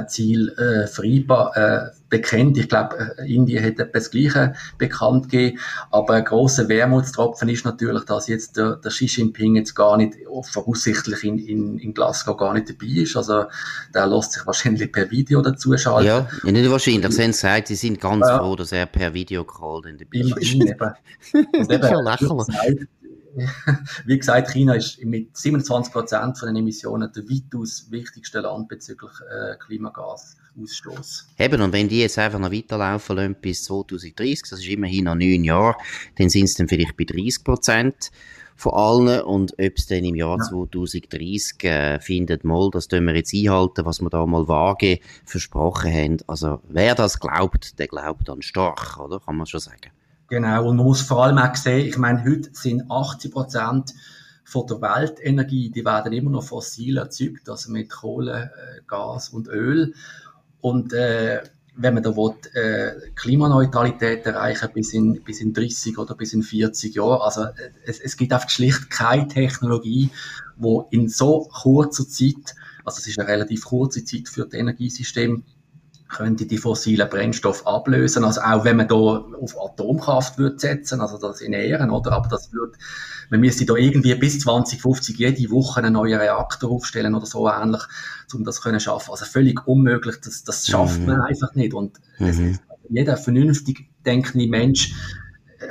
Ziel 0.08 0.50
äh, 0.58 0.88
vereinbar 0.88 1.56
äh, 1.58 1.90
bekannt. 2.10 2.58
Ich 2.58 2.70
glaube, 2.70 3.16
äh, 3.18 3.34
Indien 3.34 3.64
hat 3.66 3.80
etwas 3.80 4.12
Gleiche 4.12 4.54
bekannt 4.78 5.30
gegeben. 5.30 5.60
Aber 5.92 6.14
ein 6.14 6.24
grosser 6.24 6.70
Wermutstropfen 6.70 7.50
ist 7.50 7.66
natürlich, 7.66 8.04
dass 8.06 8.28
jetzt 8.28 8.58
der, 8.58 8.78
der 8.78 8.92
Xi 8.92 9.06
Jinping 9.06 9.56
jetzt 9.56 9.74
gar 9.74 9.98
nicht, 9.98 10.16
voraussichtlich 10.44 11.24
in, 11.24 11.38
in, 11.38 11.80
in 11.80 11.94
Glasgow 11.94 12.38
gar 12.38 12.54
nicht 12.54 12.70
dabei 12.70 13.02
ist. 13.02 13.18
Also, 13.18 13.46
der 13.94 14.08
lässt 14.08 14.34
sich 14.34 14.46
wahrscheinlich 14.46 14.92
per 14.92 15.10
Video 15.12 15.42
dazu 15.42 15.76
schalten. 15.78 16.08
Ja, 16.08 16.28
nicht 16.44 16.70
wahrscheinlich. 16.72 17.14
Sie 17.14 17.22
haben 17.22 17.32
gesagt, 17.32 17.68
sie 17.68 17.76
sind 17.76 18.00
ganz 18.00 18.28
ja. 18.28 18.40
froh, 18.40 18.56
dass 18.56 18.72
er 18.72 18.86
per 18.86 19.14
Videocall 19.14 19.82
dabei 19.82 20.20
ist. 20.20 20.54
Immerhin 20.54 20.68
eben. 20.68 20.94
Und 21.60 21.72
eben, 21.72 22.04
lächerlich. 22.04 22.88
wie 24.06 24.18
gesagt, 24.18 24.52
China 24.52 24.76
ist 24.76 25.04
mit 25.04 25.36
27 25.36 25.92
Prozent 25.92 26.38
von 26.38 26.48
den 26.48 26.58
Emissionen 26.58 27.12
der 27.12 27.24
weitaus 27.24 27.88
wichtigste 27.90 28.42
Land 28.42 28.68
bezüglich 28.68 29.12
äh, 29.22 29.56
Klimagasausstoß. 29.58 31.28
Eben, 31.40 31.62
und 31.62 31.74
wenn 31.74 31.90
die 31.90 32.02
jetzt 32.02 32.20
einfach 32.20 32.40
noch 32.40 32.52
weiterlaufen 32.52 33.16
lassen 33.16 33.36
bis 33.42 33.64
2030, 33.64 34.42
das 34.50 34.60
ist 34.60 34.68
immerhin 34.68 35.06
noch 35.06 35.16
neun 35.16 35.44
Jahre, 35.44 35.76
dann 36.18 36.30
sind 36.30 36.46
es 36.46 36.56
dann 36.56 36.68
vielleicht 36.68 36.96
bei 36.96 37.06
30 37.06 37.44
Prozent 37.44 38.12
von 38.56 38.74
allen 38.74 39.22
und 39.22 39.54
ob 39.54 39.74
es 39.78 39.88
dann 39.88 40.06
im 40.06 40.16
Jahr 40.16 40.38
ja. 40.38 40.44
2030 40.44 41.64
äh, 41.64 42.00
findet, 42.00 42.44
mal, 42.44 42.70
das 42.72 42.88
tun 42.88 43.06
wir 43.06 43.16
jetzt 43.16 43.34
einhalten, 43.34 43.86
was 43.86 44.00
wir 44.00 44.10
da 44.10 44.26
mal 44.26 44.48
vage 44.48 45.00
versprochen 45.26 45.92
haben. 45.92 46.18
Also 46.28 46.60
wer 46.70 46.94
das 46.96 47.20
glaubt, 47.20 47.80
der 47.80 47.88
glaubt 47.88 48.28
dann 48.30 48.42
stark, 48.42 49.00
oder? 49.00 49.20
Kann 49.20 49.38
man 49.38 49.48
schon 49.48 49.60
sagen. 49.60 49.92
Genau, 50.34 50.68
und 50.68 50.78
man 50.78 50.88
muss 50.88 51.02
vor 51.02 51.26
allem 51.26 51.38
auch 51.38 51.56
sehen, 51.56 51.86
ich 51.88 52.00
meine, 52.00 52.26
heute 52.26 52.50
sind 52.54 52.90
80 52.90 53.32
Prozent 53.32 53.94
von 54.44 54.66
der 54.66 54.82
Weltenergie, 54.82 55.70
die 55.70 55.86
werden 55.86 56.12
immer 56.12 56.32
noch 56.32 56.44
fossil 56.44 56.98
erzeugt, 56.98 57.48
also 57.48 57.72
mit 57.72 57.92
Kohle, 57.92 58.50
äh, 58.52 58.82
Gas 58.88 59.30
und 59.30 59.48
Öl. 59.48 59.94
Und 60.60 60.92
äh, 60.92 61.44
wenn 61.76 61.94
man 61.94 62.02
da 62.02 62.18
will, 62.18 62.34
äh, 62.56 63.12
Klimaneutralität 63.14 64.26
erreichen 64.26 64.70
bis 64.74 64.94
in, 64.94 65.22
bis 65.24 65.40
in 65.40 65.54
30 65.54 66.00
oder 66.00 66.16
bis 66.16 66.34
in 66.34 66.42
40 66.42 66.96
Jahren, 66.96 67.22
also 67.22 67.44
äh, 67.44 67.70
es, 67.86 68.00
es 68.00 68.18
gibt 68.18 68.34
einfach 68.34 68.50
schlicht 68.50 68.90
keine 68.90 69.28
Technologie, 69.28 70.10
wo 70.58 70.88
in 70.90 71.10
so 71.10 71.48
kurzer 71.62 72.10
Zeit, 72.10 72.56
also 72.84 72.98
es 72.98 73.06
ist 73.06 73.20
eine 73.20 73.28
relativ 73.28 73.66
kurze 73.66 74.04
Zeit 74.04 74.28
für 74.30 74.46
das 74.46 74.56
Energiesystem, 74.56 75.44
könnte 76.14 76.46
die 76.46 76.58
fossilen 76.58 77.10
Brennstoffe 77.10 77.66
ablösen. 77.66 78.24
Also 78.24 78.42
auch 78.42 78.64
wenn 78.64 78.78
man 78.78 78.88
da 78.88 78.96
auf 78.96 79.60
Atomkraft 79.60 80.38
würde 80.38 80.60
setzen, 80.60 81.02
also 81.02 81.18
das 81.18 81.42
in 81.42 81.54
Ehren, 81.54 81.90
oder? 81.90 82.14
Aber 82.14 82.30
das 82.30 82.54
würde, 82.54 82.78
man 83.30 83.40
müsste 83.42 83.66
da 83.66 83.76
irgendwie 83.76 84.16
bis 84.16 84.40
2050 84.40 85.18
jede 85.18 85.50
Woche 85.52 85.80
einen 85.80 85.94
neuen 85.94 86.20
Reaktor 86.20 86.72
aufstellen 86.72 87.16
oder 87.16 87.26
so 87.26 87.50
ähnlich, 87.50 87.82
um 88.34 88.44
das 88.44 88.62
können 88.62 88.80
schaffen. 88.80 89.12
Also 89.12 89.26
völlig 89.26 89.68
unmöglich. 89.68 90.18
Das, 90.24 90.44
das 90.44 90.68
schafft 90.68 91.00
mhm. 91.02 91.08
man 91.08 91.22
einfach 91.22 91.54
nicht. 91.56 91.74
Und 91.74 92.00
mhm. 92.20 92.60
jeder 92.90 93.18
vernünftig 93.18 93.90
denkende 94.06 94.48
Mensch 94.48 94.94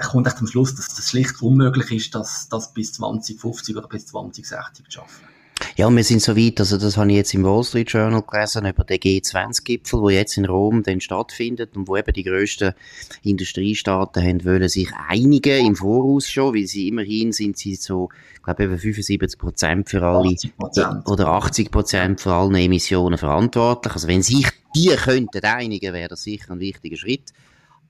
kommt 0.01 0.27
echt 0.27 0.39
zum 0.39 0.47
Schluss, 0.47 0.75
dass 0.75 0.99
es 0.99 1.09
schlicht 1.09 1.41
unmöglich 1.43 1.91
ist, 1.93 2.15
dass 2.15 2.49
das 2.49 2.73
bis 2.75 2.95
2050 2.95 3.77
oder 3.77 3.89
bis 3.89 4.07
2060 4.07 4.87
zu 4.87 4.91
schaffen. 4.91 5.32
Ja, 5.75 5.89
wir 5.89 6.05
sind 6.05 6.21
so 6.21 6.37
weit, 6.37 6.61
also 6.61 6.77
das 6.77 6.99
habe 6.99 7.11
ich 7.11 7.17
jetzt 7.17 7.33
im 7.33 7.45
Wall 7.45 7.65
Street 7.65 7.91
Journal 7.91 8.23
gelesen, 8.23 8.67
über 8.67 8.85
den 8.85 8.99
G20-Gipfel, 8.99 10.01
wo 10.01 10.11
jetzt 10.11 10.37
in 10.37 10.45
Rom 10.45 10.83
dann 10.83 11.01
stattfindet 11.01 11.75
und 11.77 11.89
wo 11.89 11.97
eben 11.97 12.13
die 12.13 12.25
grössten 12.25 12.75
Industriestaaten 13.23 14.23
haben 14.23 14.45
wollen 14.45 14.69
sich 14.69 14.91
einigen 15.09 15.67
im 15.67 15.75
Voraus 15.75 16.29
schon, 16.29 16.55
weil 16.55 16.67
sie 16.67 16.89
immerhin 16.89 17.33
sind 17.33 17.57
sie 17.57 17.77
so, 17.77 18.11
ich 18.35 18.43
glaube 18.43 18.65
eben 18.65 18.79
75 18.79 19.41
Prozent 19.41 19.89
für 19.89 20.03
alle, 20.03 20.29
80%. 20.29 21.07
oder 21.11 21.29
80 21.29 21.71
Prozent 21.71 22.21
für 22.21 22.35
alle 22.35 22.61
Emissionen 22.61 23.17
verantwortlich. 23.17 23.95
Also 23.95 24.09
wenn 24.09 24.23
sich 24.23 24.47
die 24.77 24.89
könnten 24.89 25.43
einigen, 25.43 25.95
wäre 25.95 26.09
das 26.09 26.23
sicher 26.23 26.53
ein 26.53 26.61
wichtiger 26.61 26.99
Schritt. 26.99 27.33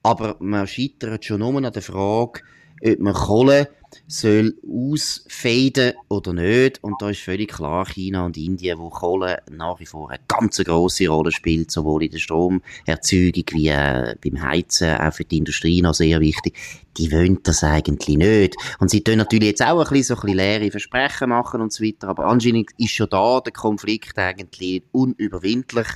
Aber 0.03 0.37
man 0.39 0.67
scheitert 0.67 1.25
schon 1.25 1.39
nur 1.39 1.55
an 1.55 1.71
der 1.71 1.81
Frage, 1.81 2.41
ob 2.85 2.99
man 2.99 3.13
Kohle 3.13 3.69
soll 4.07 4.55
ausfaden 4.67 5.93
oder 6.09 6.33
nicht. 6.33 6.83
Und 6.83 7.01
da 7.01 7.09
ist 7.09 7.21
völlig 7.21 7.51
klar, 7.51 7.85
China 7.85 8.25
und 8.25 8.37
Indien, 8.37 8.79
wo 8.79 8.89
Kohle 8.89 9.41
nach 9.51 9.79
wie 9.79 9.85
vor 9.85 10.09
eine 10.09 10.19
ganz 10.27 10.57
grosse 10.57 11.07
Rolle 11.07 11.31
spielt, 11.31 11.71
sowohl 11.71 12.03
in 12.03 12.11
der 12.11 12.19
Stromerzeugung 12.19 13.43
wie 13.51 13.67
äh, 13.67 14.15
beim 14.23 14.41
Heizen, 14.41 14.97
auch 14.97 15.13
für 15.13 15.25
die 15.25 15.37
Industrie 15.37 15.81
noch 15.81 15.93
sehr 15.93 16.19
wichtig. 16.19 16.55
Die 16.97 17.11
wollen 17.11 17.39
das 17.43 17.63
eigentlich 17.63 18.17
nicht. 18.17 18.55
Und 18.79 18.89
sie 18.89 19.03
tun 19.03 19.17
natürlich 19.17 19.49
jetzt 19.49 19.63
auch 19.63 19.79
ein 19.79 19.89
bisschen 19.89 20.03
so 20.03 20.15
ein 20.15 20.21
bisschen 20.21 20.37
leere 20.37 20.71
Versprechen 20.71 21.29
machen 21.29 21.61
und 21.61 21.71
so 21.71 21.83
weiter. 21.83 22.09
Aber 22.09 22.25
anscheinend 22.25 22.71
ist 22.77 22.91
schon 22.91 23.09
da 23.09 23.39
der 23.41 23.53
Konflikt 23.53 24.17
eigentlich 24.17 24.83
unüberwindlich. 24.91 25.87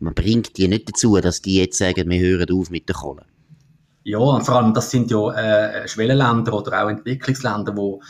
Man 0.00 0.14
bringt 0.14 0.56
die 0.56 0.68
nicht 0.68 0.88
dazu, 0.88 1.18
dass 1.20 1.42
die 1.42 1.56
jetzt 1.56 1.78
sagen, 1.78 2.08
wir 2.08 2.20
hören 2.20 2.50
auf 2.52 2.70
mit 2.70 2.88
der 2.88 2.96
Kohle. 2.96 3.27
Ja, 4.08 4.20
und 4.20 4.42
vor 4.42 4.56
allem, 4.56 4.72
das 4.72 4.90
sind 4.90 5.10
ja 5.10 5.32
äh, 5.32 5.86
Schwellenländer 5.86 6.54
oder 6.54 6.82
auch 6.82 6.88
Entwicklungsländer, 6.88 7.76
wo, 7.76 8.00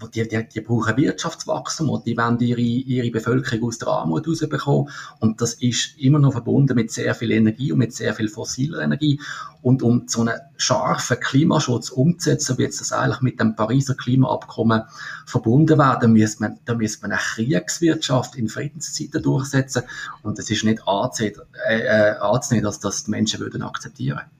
wo 0.00 0.08
die, 0.08 0.26
die, 0.26 0.48
die 0.48 0.60
brauchen 0.60 0.96
Wirtschaftswachstum 0.96 1.90
und 1.90 2.04
die 2.08 2.16
wollen 2.16 2.40
ihre, 2.40 2.60
ihre 2.60 3.12
Bevölkerung 3.12 3.68
aus 3.68 3.78
der 3.78 3.86
Armut 3.86 4.26
rausbekommen. 4.26 4.90
Und 5.20 5.40
das 5.40 5.54
ist 5.54 5.96
immer 5.96 6.18
noch 6.18 6.32
verbunden 6.32 6.74
mit 6.74 6.90
sehr 6.90 7.14
viel 7.14 7.30
Energie 7.30 7.70
und 7.70 7.78
mit 7.78 7.94
sehr 7.94 8.14
viel 8.14 8.28
fossiler 8.28 8.80
Energie. 8.80 9.20
Und 9.62 9.84
um 9.84 10.08
so 10.08 10.22
einen 10.22 10.40
scharfen 10.56 11.20
Klimaschutz 11.20 11.90
umzusetzen, 11.90 12.58
wie 12.58 12.62
jetzt 12.62 12.80
das 12.80 12.90
eigentlich 12.90 13.20
mit 13.20 13.38
dem 13.38 13.54
Pariser 13.54 13.94
Klimaabkommen 13.94 14.82
verbunden 15.24 15.78
wäre, 15.78 16.00
dann 16.00 16.14
müsste 16.14 16.42
man, 16.42 16.58
dann 16.64 16.78
müsste 16.78 17.02
man 17.02 17.12
eine 17.12 17.20
Kriegswirtschaft 17.20 18.34
in 18.34 18.48
Friedenszeiten 18.48 19.22
durchsetzen. 19.22 19.84
Und 20.24 20.36
es 20.36 20.50
ist 20.50 20.64
nicht 20.64 20.82
anzunehmen, 20.84 21.42
äh, 21.68 21.78
äh, 21.78 22.16
anzunehmen 22.18 22.64
dass 22.64 22.80
das 22.80 23.04
die 23.04 23.12
Menschen 23.12 23.38
würden 23.38 23.62
akzeptieren 23.62 24.16
würden. 24.16 24.33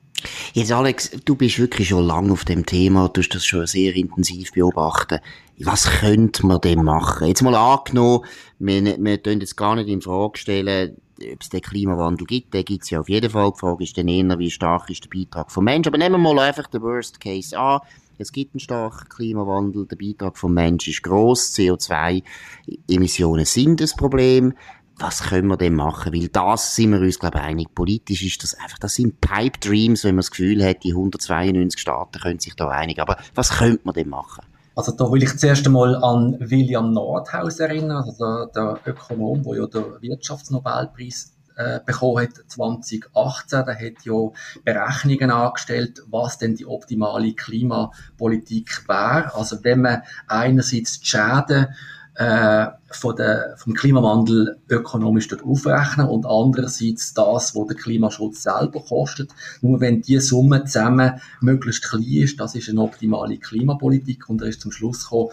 Jetzt 0.53 0.73
Alex, 0.73 1.11
du 1.25 1.35
bist 1.35 1.59
wirklich 1.59 1.89
schon 1.89 2.07
lange 2.07 2.33
auf 2.33 2.45
dem 2.45 2.65
Thema, 2.65 3.09
du 3.09 3.21
hast 3.21 3.35
das 3.35 3.45
schon 3.45 3.67
sehr 3.67 3.95
intensiv 3.95 4.53
beobachten. 4.53 5.19
Was 5.59 5.89
könnte 6.01 6.47
man 6.47 6.61
denn 6.61 6.83
machen? 6.83 7.29
Jetzt 7.29 7.43
mal 7.43 7.55
angenommen, 7.55 8.25
wir, 8.59 8.83
wir 8.99 9.23
tun 9.23 9.41
jetzt 9.41 9.57
gar 9.57 9.77
nicht 9.77 9.89
in 9.89 10.01
Frage 10.01 10.39
stellen, 10.39 10.97
ob 11.33 11.41
es 11.41 11.49
den 11.49 11.61
Klimawandel 11.61 12.27
gibt, 12.27 12.55
den 12.55 12.65
gibt 12.65 12.85
es 12.85 12.91
ja 12.91 13.01
auf 13.01 13.09
jeden 13.09 13.31
Fall. 13.31 13.53
Die 13.53 13.59
Frage 13.59 13.85
ist 13.85 13.97
dann 13.97 14.09
eher, 14.09 14.39
wie 14.39 14.51
stark 14.51 14.91
ist 14.91 15.05
der 15.05 15.11
Beitrag 15.17 15.51
vom 15.51 15.65
Menschen. 15.65 15.89
Aber 15.89 15.99
nehmen 15.99 16.21
wir 16.21 16.35
mal 16.35 16.39
einfach 16.41 16.67
den 16.67 16.83
Worst 16.83 17.21
Case 17.21 17.57
an. 17.59 17.81
Es 18.19 18.33
gibt 18.33 18.55
einen 18.55 18.61
starken 18.61 19.09
Klimawandel, 19.09 19.87
der 19.87 19.97
Beitrag 19.97 20.39
vom 20.39 20.55
Menschen 20.55 20.91
ist 20.91 21.03
gross, 21.03 21.53
CO2-Emissionen 21.55 23.45
sind 23.45 23.81
das 23.81 23.95
Problem 23.95 24.55
was 24.97 25.23
können 25.23 25.49
wir 25.49 25.57
denn 25.57 25.75
machen? 25.75 26.13
Weil 26.13 26.29
das 26.29 26.77
sind 26.77 26.93
wir 26.93 27.01
uns, 27.01 27.19
glaube 27.19 27.39
ich, 27.39 27.45
einig. 27.45 27.75
Politisch 27.75 28.23
ist 28.23 28.43
das 28.43 28.55
einfach, 28.55 28.79
das 28.79 28.95
sind 28.95 29.21
Pipe 29.21 29.59
Dreams, 29.59 30.05
wenn 30.05 30.15
man 30.15 30.21
das 30.21 30.31
Gefühl 30.31 30.65
hat, 30.65 30.85
die 30.85 30.93
192 30.93 31.81
Staaten 31.81 32.21
können 32.21 32.39
sich 32.39 32.55
da 32.55 32.69
einig. 32.69 33.01
Aber 33.01 33.17
was 33.35 33.51
könnte 33.59 33.81
man 33.85 33.95
denn 33.95 34.09
machen? 34.09 34.45
Also 34.77 34.93
da 34.93 35.11
will 35.11 35.23
ich 35.23 35.37
zuerst 35.37 35.67
einmal 35.67 35.95
an 35.97 36.37
William 36.41 36.93
Nordhaus 36.93 37.61
erinnern, 37.61 38.05
also 38.05 38.47
der, 38.47 38.51
der 38.55 38.93
Ökonom, 38.93 39.43
der 39.45 39.57
ja 39.57 39.67
den 39.67 40.03
Wirtschaftsnobelpreis 40.03 41.33
äh, 41.57 41.79
bekommen 41.85 42.25
hat 42.25 42.33
2018. 42.49 43.65
Der 43.65 43.75
hat 43.75 44.05
ja 44.05 44.31
Berechnungen 44.65 45.31
angestellt, 45.31 46.03
was 46.11 46.39
denn 46.39 46.57
die 46.57 46.67
optimale 46.67 47.33
Klimapolitik 47.35 48.89
wäre. 48.89 49.33
Also 49.35 49.63
wenn 49.63 49.83
man 49.83 50.03
einerseits 50.27 51.01
die 51.01 51.07
Schäden 51.07 51.69
äh, 52.17 52.67
von 52.91 53.17
der, 53.17 53.57
vom 53.57 53.75
Klimawandel 53.75 54.57
ökonomisch 54.69 55.27
dort 55.27 55.43
aufrechnen 55.43 56.07
und 56.07 56.27
andererseits 56.27 57.13
das, 57.13 57.57
was 57.57 57.67
der 57.67 57.77
Klimaschutz 57.77 58.45
selber 58.45 58.81
kostet. 58.81 59.31
Nur 59.63 59.81
wenn 59.81 60.01
die 60.01 60.21
Summe 60.21 60.65
zusammen 60.65 61.21
möglichst 61.41 61.89
klein 61.89 62.05
ist, 62.05 62.39
das 62.39 62.55
ist 62.55 62.69
eine 62.69 62.83
optimale 62.83 63.39
Klimapolitik 63.39 64.29
und 64.29 64.43
er 64.43 64.49
ist 64.49 64.61
zum 64.61 64.71
Schluss 64.71 65.05
gekommen, 65.05 65.31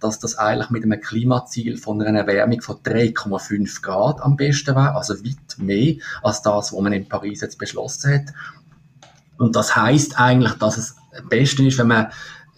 dass 0.00 0.18
das 0.18 0.36
eigentlich 0.36 0.70
mit 0.70 0.82
einem 0.82 1.00
Klimaziel 1.00 1.76
von 1.76 2.02
einer 2.02 2.20
Erwärmung 2.20 2.60
von 2.60 2.76
3,5 2.76 3.80
Grad 3.80 4.20
am 4.20 4.36
besten 4.36 4.74
wäre, 4.74 4.96
also 4.96 5.14
weit 5.24 5.58
mehr 5.58 5.94
als 6.22 6.42
das, 6.42 6.72
was 6.72 6.80
man 6.80 6.92
in 6.92 7.08
Paris 7.08 7.42
jetzt 7.42 7.58
beschlossen 7.58 8.12
hat. 8.12 8.34
Und 9.38 9.54
das 9.54 9.76
heißt 9.76 10.18
eigentlich, 10.18 10.54
dass 10.54 10.78
es 10.78 10.96
am 11.16 11.28
besten 11.28 11.66
ist, 11.66 11.78
wenn 11.78 11.88
man 11.88 12.08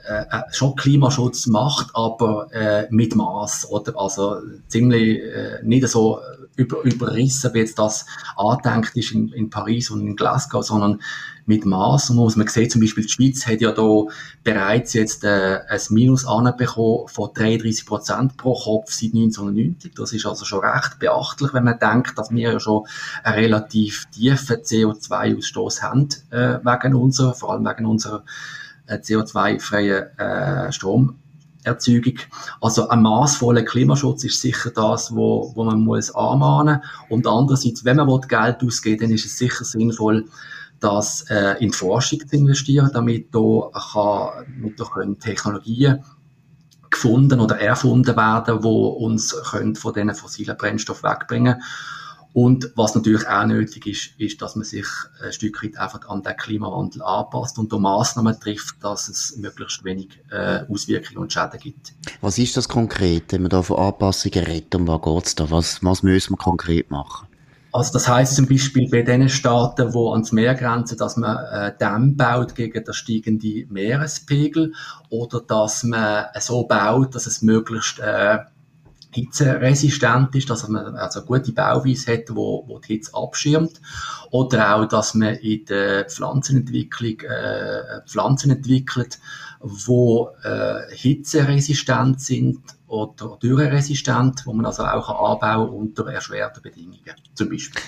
äh, 0.09 0.23
äh, 0.23 0.43
schon 0.53 0.77
Klimaschutz 0.77 1.47
macht, 1.47 1.89
aber 1.95 2.49
äh, 2.53 2.87
mit 2.91 3.15
Maß 3.15 3.69
oder 3.71 3.99
also 3.99 4.37
ziemlich 4.69 5.21
äh, 5.21 5.63
nicht 5.63 5.87
so 5.89 6.21
über, 6.57 6.83
überrissen, 6.83 7.53
wie 7.55 7.59
jetzt 7.59 7.79
das 7.79 8.07
angedenkt 8.37 8.97
ist 8.97 9.13
in, 9.13 9.29
in 9.29 9.51
Paris 9.51 9.91
und 9.91 10.01
in 10.01 10.17
Glasgow, 10.17 10.65
sondern 10.65 11.01
mit 11.45 11.65
Maß. 11.65 12.11
Und 12.11 12.17
muss 12.17 12.37
man 12.37 12.49
sehen, 12.49 12.71
zum 12.71 12.81
Beispiel 12.81 13.05
die 13.05 13.11
Schweiz 13.11 13.47
hat 13.47 13.61
ja 13.61 13.73
da 13.73 14.05
bereits 14.43 14.95
jetzt 14.95 15.25
äh, 15.25 15.61
ein 15.69 15.81
Minus 15.91 16.27
anbekommen 16.27 17.09
von 17.09 17.31
33 17.35 17.87
Prozent 17.87 18.37
pro 18.37 18.55
Kopf 18.55 18.93
seit 18.93 19.15
1990. 19.15 19.95
Das 19.95 20.13
ist 20.13 20.27
also 20.27 20.45
schon 20.45 20.61
recht 20.61 20.99
beachtlich, 20.99 21.53
wenn 21.55 21.65
man 21.65 21.79
denkt, 21.79 22.19
dass 22.19 22.31
wir 22.31 22.53
ja 22.53 22.61
schon 22.61 22.87
einen 23.23 23.39
relativ 23.39 24.07
tiefen 24.11 24.57
CO2-Ausstoß 24.57 25.83
haben 25.83 26.09
äh, 26.31 26.59
wegen 26.63 26.95
unserer, 26.95 27.35
vor 27.35 27.53
allem 27.53 27.65
wegen 27.65 27.87
unserer 27.87 28.25
CO2-freie 28.95 30.19
äh, 30.19 30.73
Stromerzeugung. 30.73 32.19
Also 32.61 32.89
ein 32.89 33.03
maßvoller 33.03 33.63
Klimaschutz 33.63 34.25
ist 34.25 34.41
sicher 34.41 34.71
das, 34.71 35.15
wo, 35.15 35.53
wo 35.55 35.65
man 35.65 35.81
muss 35.81 36.15
anmahnen. 36.15 36.83
Und 37.09 37.27
andererseits, 37.27 37.85
wenn 37.85 37.97
man 37.97 38.21
Geld 38.23 38.63
ausgeht, 38.63 39.03
dann 39.03 39.11
ist 39.11 39.27
es 39.27 39.39
sicher 39.39 39.65
sinnvoll, 39.65 40.27
das 40.81 41.23
äh, 41.31 41.53
in 41.63 41.71
die 41.71 41.77
Forschung 41.77 42.21
zu 42.27 42.37
investieren, 42.37 42.91
damit 42.93 43.35
da, 43.35 43.71
kann, 43.93 44.47
damit 44.61 44.79
da 44.79 44.85
können 44.85 45.19
Technologien 45.19 46.05
gefunden 46.91 47.41
oder 47.41 47.59
erfunden 47.59 48.17
werden, 48.17 48.63
wo 48.63 48.89
uns 48.89 49.35
können 49.51 49.75
von 49.75 49.93
diesen 49.93 50.15
fossilen 50.15 50.57
Brennstoffen 50.57 51.11
wegbringen 51.11 51.55
können. 51.55 51.63
Und 52.37 52.71
was 52.75 52.95
natürlich 52.95 53.27
auch 53.27 53.47
nötig 53.47 53.87
ist, 53.87 54.21
ist, 54.21 54.43
dass 54.43 54.57
man 54.57 54.65
sich 54.67 54.85
ein 55.25 55.33
Stück 55.33 55.65
weit 55.65 55.79
einfach 55.79 56.07
an 56.07 56.23
den 56.23 56.37
Klimawandel 56.37 57.01
anpasst 57.03 57.57
und 57.59 57.73
da 57.73 57.79
Massnahmen 57.79 58.39
trifft, 58.39 58.77
dass 58.85 59.09
es 59.09 59.39
möglichst 59.39 59.85
wenig 59.85 60.21
äh, 60.31 60.61
Auswirkungen 60.71 61.17
und 61.17 61.33
Schäden 61.33 61.59
gibt. 61.59 61.95
Was 62.21 62.37
ist 62.37 62.55
das 62.55 62.69
konkret, 62.69 63.33
wenn 63.33 63.41
man 63.41 63.49
da 63.49 63.63
von 63.63 63.79
Anpassungen 63.79 64.45
redet? 64.45 64.75
Um 64.75 64.87
was 64.87 65.01
geht's 65.01 65.35
da? 65.35 65.51
Was, 65.51 65.83
was 65.83 66.03
müssen 66.03 66.35
wir 66.35 66.37
konkret 66.37 66.91
machen? 66.91 67.27
Also 67.73 67.95
das 67.95 68.07
heißt 68.07 68.37
zum 68.37 68.47
Beispiel 68.47 68.91
bei 68.91 69.01
den 69.01 69.31
Staaten, 69.31 69.95
wo 69.95 70.13
ans 70.13 70.31
Meer 70.31 70.55
grenzen, 70.55 70.99
dass 70.99 71.17
man 71.17 71.39
äh, 71.39 71.73
Dämme 71.79 72.17
baut 72.17 72.55
gegen 72.55 72.85
den 72.85 72.93
steigenden 72.93 73.73
Meerespegel 73.73 74.75
oder 75.09 75.41
dass 75.41 75.85
man 75.85 76.27
so 76.39 76.65
baut, 76.65 77.15
dass 77.15 77.27
es 77.27 77.41
möglichst 77.41 77.99
äh, 77.99 78.41
hitzeresistent 79.17 80.35
ist, 80.35 80.51
dass 80.51 80.69
man 80.69 80.95
also 80.97 81.21
eine 81.21 81.27
gute 81.27 81.53
Bauweise 81.53 82.13
hat, 82.13 82.25
wo, 82.31 82.65
wo 82.67 82.79
die 82.79 82.95
Hitze 82.95 83.15
abschirmt. 83.15 83.81
Oder 84.31 84.77
auch, 84.77 84.87
dass 84.87 85.15
man 85.15 85.35
in 85.37 85.65
der 85.65 86.05
Pflanzenentwicklung 86.05 87.21
äh, 87.21 88.03
Pflanzen 88.07 88.51
entwickelt, 88.51 89.19
wo 89.61 90.31
äh, 90.43 90.95
hitzeresistent 90.95 92.21
sind 92.21 92.61
oder 92.87 93.39
dürreresistent, 93.43 94.47
wo 94.47 94.53
man 94.53 94.67
also 94.67 94.85
auch 94.85 95.33
anbauen 95.33 95.71
unter 95.71 96.07
erschwerten 96.13 96.63
Bedingungen, 96.63 97.15
zum 97.35 97.49
Beispiel. 97.49 97.83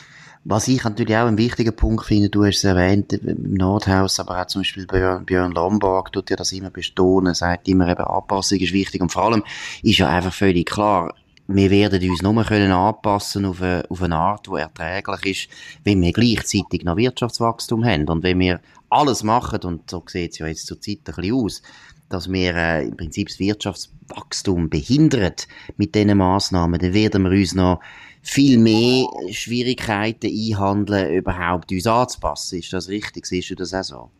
Was 0.51 0.67
ich 0.67 0.83
natürlich 0.83 1.15
auch 1.15 1.27
einen 1.27 1.37
wichtigen 1.37 1.77
Punkt 1.77 2.07
finde, 2.07 2.31
du 2.31 2.43
hast 2.43 2.57
es 2.57 2.65
erwähnt, 2.65 3.13
im 3.13 3.53
Nordhaus, 3.53 4.19
aber 4.19 4.41
auch 4.41 4.47
zum 4.47 4.63
Beispiel 4.63 4.87
Björn, 4.87 5.27
Björn 5.27 5.53
Lombard 5.53 6.11
tut 6.11 6.31
ja 6.31 6.37
das 6.37 6.53
immer 6.53 6.71
betonen, 6.71 7.35
sagt 7.35 7.69
immer 7.69 7.87
eben, 7.87 8.01
Anpassung 8.01 8.59
ist 8.59 8.73
wichtig 8.73 9.03
und 9.03 9.13
vor 9.13 9.25
allem 9.25 9.45
ist 9.83 9.99
ja 9.99 10.09
einfach 10.09 10.33
völlig 10.33 10.65
klar, 10.65 11.13
wir 11.49 11.71
werden 11.71 12.11
uns 12.11 12.23
nur 12.23 12.43
können 12.45 12.73
anpassen 12.73 13.45
auf 13.45 13.61
eine, 13.61 13.85
auf 13.91 14.03
eine 14.03 14.17
Art, 14.17 14.47
die 14.47 14.59
erträglich 14.59 15.27
ist, 15.27 15.51
wenn 15.85 16.01
wir 16.01 16.13
gleichzeitig 16.15 16.83
noch 16.83 16.97
Wirtschaftswachstum 16.97 17.85
haben. 17.85 18.09
Und 18.09 18.23
wenn 18.23 18.39
wir 18.39 18.61
alles 18.89 19.23
machen, 19.23 19.61
und 19.65 19.91
so 19.91 20.03
sieht 20.07 20.33
es 20.33 20.39
ja 20.39 20.47
jetzt 20.47 20.67
zur 20.67 20.81
Zeit 20.81 21.01
ein 21.05 21.15
bisschen 21.15 21.35
aus, 21.35 21.63
dass 22.09 22.33
wir 22.33 22.55
äh, 22.55 22.87
im 22.87 22.97
Prinzip 22.97 23.29
das 23.29 23.39
Wirtschaftswachstum 23.39 24.71
behindern 24.71 25.35
mit 25.77 25.95
diesen 25.95 26.17
Massnahmen, 26.17 26.81
dann 26.81 26.95
werden 26.95 27.23
wir 27.25 27.33
uns 27.33 27.55
noch 27.55 27.81
viel 28.29 28.59
mehr 28.59 29.07
Schwierigkeiten 29.31 30.27
einhandeln, 30.27 31.15
überhaupt 31.15 31.73
uns 31.73 31.87
anzupassen. 31.87 32.59
Ist 32.59 32.73
das 32.73 32.89
richtig? 32.89 33.25
Siehst 33.25 33.51
du 33.51 33.55
das 33.55 33.73
auch 33.73 33.83
so? 33.83 34.11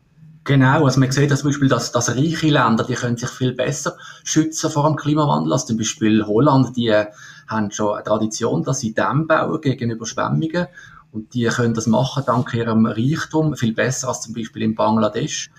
Genau, 0.45 0.87
also 0.87 0.99
man 0.99 1.11
sieht 1.11 1.31
dass 1.31 1.41
zum 1.41 1.51
Beispiel, 1.51 1.69
dass, 1.69 1.93
dass 1.93 2.09
reiche 2.09 2.49
Länder, 2.49 2.85
die 2.85 2.95
können 2.95 3.19
sich 3.19 3.29
viel 3.29 3.53
besser 3.53 3.99
schützen 4.25 4.71
vor 4.71 4.87
dem 4.87 4.97
Klimawandel, 4.97 5.53
als 5.53 5.67
zum 5.67 5.77
Beispiel 5.77 6.25
Holland, 6.25 6.75
die 6.75 6.89
äh, 6.89 7.05
haben 7.49 7.71
schon 7.71 7.95
eine 7.95 8.03
Tradition, 8.03 8.63
dass 8.63 8.81
sie 8.81 8.95
Dämme 8.95 9.27
bauen 9.27 9.61
gegen 9.61 9.91
Überschwemmungen 9.91 10.69
und 11.13 11.35
die 11.35 11.45
können 11.45 11.75
das 11.75 11.87
machen 11.87 12.23
dank 12.27 12.55
ihrem 12.55 12.87
Reichtum 12.87 13.57
viel 13.57 13.75
besser 13.75 14.09
als 14.09 14.23
zum 14.23 14.33
Beispiel 14.33 14.63
in 14.63 14.75
Bangladesch 14.75 15.51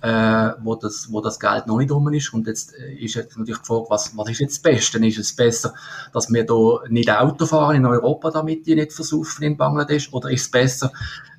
äh, 0.00 0.50
wo, 0.62 0.76
das, 0.76 1.08
wo 1.10 1.20
das 1.20 1.40
Geld 1.40 1.66
noch 1.66 1.78
nicht 1.78 1.90
rum 1.90 2.12
ist. 2.12 2.32
Und 2.32 2.46
jetzt 2.46 2.74
äh, 2.74 2.92
ist 2.94 3.14
jetzt 3.14 3.36
natürlich 3.36 3.60
die 3.60 3.66
Frage, 3.66 3.86
was, 3.88 4.16
was 4.16 4.30
ist 4.30 4.40
jetzt 4.40 4.56
das 4.56 4.72
Beste? 4.72 5.04
Ist 5.06 5.18
es 5.18 5.34
besser, 5.34 5.74
dass 6.12 6.32
wir 6.32 6.44
da 6.44 6.80
nicht 6.88 7.10
Auto 7.10 7.46
fahren 7.46 7.76
in 7.76 7.86
Europa, 7.86 8.30
damit 8.30 8.66
die 8.66 8.74
nicht 8.74 8.92
versaufen 8.92 9.44
in 9.44 9.56
Bangladesch? 9.56 10.12
Oder 10.12 10.30
ist 10.30 10.42
es 10.42 10.50
besser, 10.50 10.92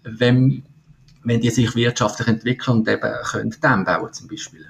wenn, 0.03 0.63
wenn 1.23 1.41
die 1.41 1.49
sich 1.49 1.75
wirtschaftlich 1.75 2.27
entwickeln 2.27 2.79
und 2.79 2.87
eben 2.87 3.11
können 3.23 3.55
Dämme 3.61 3.85
bauen 3.85 4.13
zum 4.13 4.27
Beispiel? 4.27 4.65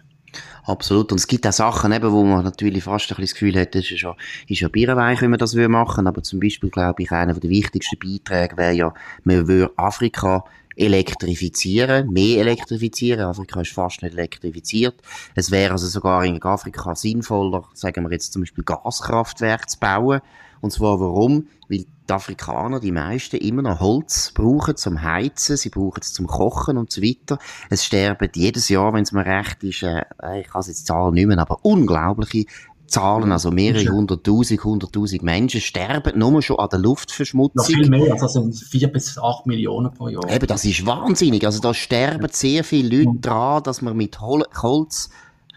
Absolut. 0.63 1.11
Und 1.11 1.17
es 1.17 1.25
gibt 1.25 1.47
auch 1.47 1.51
Sachen, 1.51 1.91
eben, 1.91 2.11
wo 2.11 2.23
man 2.23 2.43
natürlich 2.43 2.83
fast 2.83 3.05
ein 3.05 3.15
bisschen 3.15 3.23
das 3.23 3.33
Gefühl 3.33 3.59
hat, 3.59 3.73
das 3.73 3.89
ist 3.89 4.01
ja, 4.01 4.15
ist 4.47 4.59
ja 4.59 4.67
Bierenweich, 4.67 5.21
wenn 5.21 5.31
man 5.31 5.39
das 5.39 5.55
machen 5.55 6.05
Aber 6.05 6.21
zum 6.21 6.39
Beispiel, 6.39 6.69
glaube 6.69 7.01
ich, 7.01 7.11
einer 7.11 7.33
der 7.33 7.49
wichtigsten 7.49 7.97
Beiträge 7.97 8.55
wäre 8.55 8.73
ja, 8.73 8.93
man 9.23 9.47
würde 9.47 9.73
Afrika 9.77 10.45
elektrifizieren, 10.79 12.09
mehr 12.09 12.39
elektrifizieren. 12.39 13.25
Afrika 13.25 13.61
ist 13.61 13.73
fast 13.73 14.01
nicht 14.01 14.13
elektrifiziert. 14.13 14.95
Es 15.35 15.51
wäre 15.51 15.73
also 15.73 15.87
sogar 15.87 16.23
in 16.23 16.41
Afrika 16.41 16.95
sinnvoller, 16.95 17.65
sagen 17.73 18.05
wir 18.05 18.11
jetzt 18.11 18.33
zum 18.33 18.43
Beispiel 18.43 18.63
Gaskraftwerke 18.63 19.67
zu 19.67 19.79
bauen. 19.79 20.21
Und 20.61 20.71
zwar 20.71 20.99
warum? 20.99 21.47
Weil 21.67 21.85
die 22.09 22.13
Afrikaner, 22.13 22.79
die 22.79 22.91
meisten, 22.91 23.37
immer 23.37 23.61
noch 23.61 23.79
Holz 23.79 24.31
brauchen 24.33 24.75
zum 24.75 25.01
Heizen, 25.01 25.57
sie 25.57 25.69
brauchen 25.69 25.99
es 26.01 26.13
zum 26.13 26.27
Kochen 26.27 26.77
und 26.77 26.91
so 26.91 27.01
weiter. 27.01 27.37
Es 27.69 27.85
sterben 27.85 28.29
jedes 28.33 28.67
Jahr, 28.69 28.93
wenn 28.93 29.03
es 29.03 29.11
mir 29.11 29.25
recht 29.25 29.63
ist, 29.63 29.83
äh, 29.83 30.03
ich 30.41 30.47
kann 30.47 30.61
es 30.61 30.67
jetzt 30.67 30.87
Zahlen 30.87 31.13
nicht 31.13 31.27
mehr, 31.27 31.37
aber 31.37 31.63
unglaubliche 31.63 32.45
Zahlen, 32.89 33.31
also 33.31 33.51
mehrere 33.51 33.87
hunderttausend, 33.91 34.63
hunderttausend 34.63 35.23
Menschen 35.23 35.61
sterben 35.61 36.17
nur 36.17 36.41
schon 36.41 36.59
an 36.59 36.69
der 36.69 36.79
Luftverschmutzung. 36.79 37.55
Noch 37.55 37.65
viel 37.65 37.89
mehr, 37.89 38.11
also 38.13 38.27
sind 38.27 38.55
vier 38.55 38.87
bis 38.87 39.17
acht 39.17 39.45
Millionen 39.45 39.91
pro 39.91 40.09
Jahr. 40.09 40.29
Eben, 40.29 40.47
das 40.47 40.65
ist 40.65 40.85
wahnsinnig. 40.85 41.45
Also 41.45 41.59
da 41.61 41.73
sterben 41.73 42.27
sehr 42.31 42.63
viele 42.63 43.03
Leute 43.03 43.19
dran, 43.19 43.63
dass 43.63 43.81
man 43.81 43.95
mit 43.95 44.19
Hol 44.21 44.43
Holz 44.61 45.09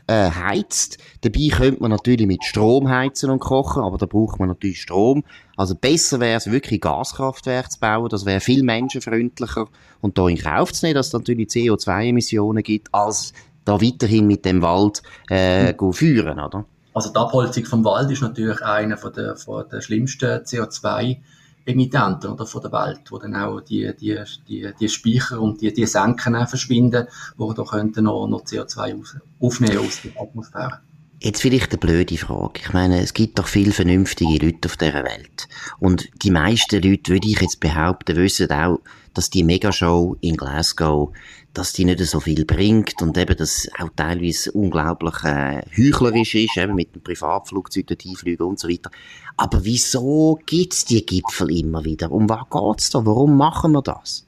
äh, 0.06 0.30
heizt. 0.30 0.98
Dabei 1.22 1.48
könnte 1.48 1.80
man 1.80 1.90
natürlich 1.90 2.26
mit 2.26 2.44
Strom 2.44 2.88
heizen 2.88 3.30
und 3.30 3.38
kochen, 3.38 3.82
aber 3.82 3.98
da 3.98 4.06
braucht 4.06 4.38
man 4.38 4.48
natürlich 4.48 4.80
Strom. 4.80 5.24
Also 5.56 5.74
besser 5.74 6.20
wäre 6.20 6.36
es 6.36 6.50
wirklich 6.50 6.80
Gaskraftwerke 6.80 7.68
zu 7.68 7.80
bauen, 7.80 8.08
das 8.08 8.26
wäre 8.26 8.40
viel 8.40 8.62
menschenfreundlicher 8.62 9.68
und 10.00 10.18
da 10.18 10.28
in 10.28 10.38
Kauf 10.38 10.72
zu 10.72 10.86
nehmen, 10.86 10.96
dass 10.96 11.08
es 11.08 11.12
natürlich 11.12 11.48
CO2-Emissionen 11.48 12.62
gibt, 12.62 12.92
als 12.92 13.32
da 13.64 13.80
weiterhin 13.80 14.26
mit 14.26 14.44
dem 14.44 14.60
Wald 14.62 15.02
äh, 15.30 15.72
mhm. 15.72 15.92
führen, 15.92 16.40
oder? 16.40 16.64
Also 16.94 17.10
die 17.10 17.16
Abholzung 17.16 17.64
vom 17.64 17.84
Wald 17.84 18.10
ist 18.10 18.22
natürlich 18.22 18.60
einer 18.62 18.96
von 18.96 19.12
der, 19.12 19.36
von 19.36 19.64
der 19.68 19.80
schlimmsten 19.80 20.42
CO2 20.42 21.18
Emittenten 21.64 22.30
oder 22.30 22.46
von 22.46 22.62
der 22.62 22.72
Welt, 22.72 23.00
wo 23.10 23.18
dann 23.18 23.36
auch 23.36 23.60
die, 23.60 23.92
die, 23.98 24.18
die, 24.48 24.72
die 24.78 24.88
Speicher 24.88 25.40
und 25.40 25.60
die, 25.60 25.72
die 25.72 25.86
Senken 25.86 26.46
verschwinden, 26.46 27.06
wo 27.36 27.52
da 27.52 27.62
könnten 27.62 28.04
noch, 28.04 28.26
noch 28.26 28.44
CO2 28.44 28.96
aufnehmen 29.40 29.78
aus 29.78 30.00
der 30.02 30.20
Atmosphäre. 30.20 30.80
Jetzt 31.20 31.40
vielleicht 31.40 31.70
eine 31.70 31.78
blöde 31.78 32.16
Frage. 32.16 32.60
Ich 32.60 32.72
meine, 32.72 33.00
es 33.00 33.14
gibt 33.14 33.38
doch 33.38 33.46
viele 33.46 33.70
vernünftige 33.70 34.44
Leute 34.44 34.66
auf 34.66 34.76
dieser 34.76 35.04
Welt. 35.04 35.48
Und 35.78 36.08
die 36.24 36.32
meisten 36.32 36.82
Leute, 36.82 37.12
würde 37.12 37.28
ich 37.28 37.40
jetzt 37.40 37.60
behaupten, 37.60 38.16
wissen 38.16 38.50
auch, 38.50 38.80
dass 39.14 39.30
die 39.30 39.44
Megashow 39.44 40.16
in 40.20 40.36
Glasgow, 40.36 41.12
dass 41.54 41.72
die 41.72 41.84
nicht 41.84 42.00
so 42.00 42.20
viel 42.20 42.44
bringt 42.44 43.00
und 43.02 43.16
eben, 43.18 43.36
dass 43.36 43.68
auch 43.78 43.90
teilweise 43.94 44.52
unglaublich 44.52 45.22
äh, 45.24 45.62
heuchlerisch 45.76 46.34
ist, 46.34 46.56
eben 46.56 46.74
mit 46.74 46.94
dem 46.94 47.02
Privatflugzeug 47.02 47.86
dort 47.86 48.06
einfliegen 48.06 48.46
und 48.46 48.58
so 48.58 48.68
weiter. 48.68 48.90
Aber 49.36 49.64
wieso 49.64 50.38
gibt's 50.46 50.84
die 50.84 51.04
Gipfel 51.04 51.50
immer 51.50 51.84
wieder? 51.84 52.10
Um 52.10 52.28
was 52.28 52.48
geht's 52.50 52.90
da? 52.90 53.04
Warum 53.04 53.36
machen 53.36 53.72
wir 53.72 53.82
das? 53.82 54.26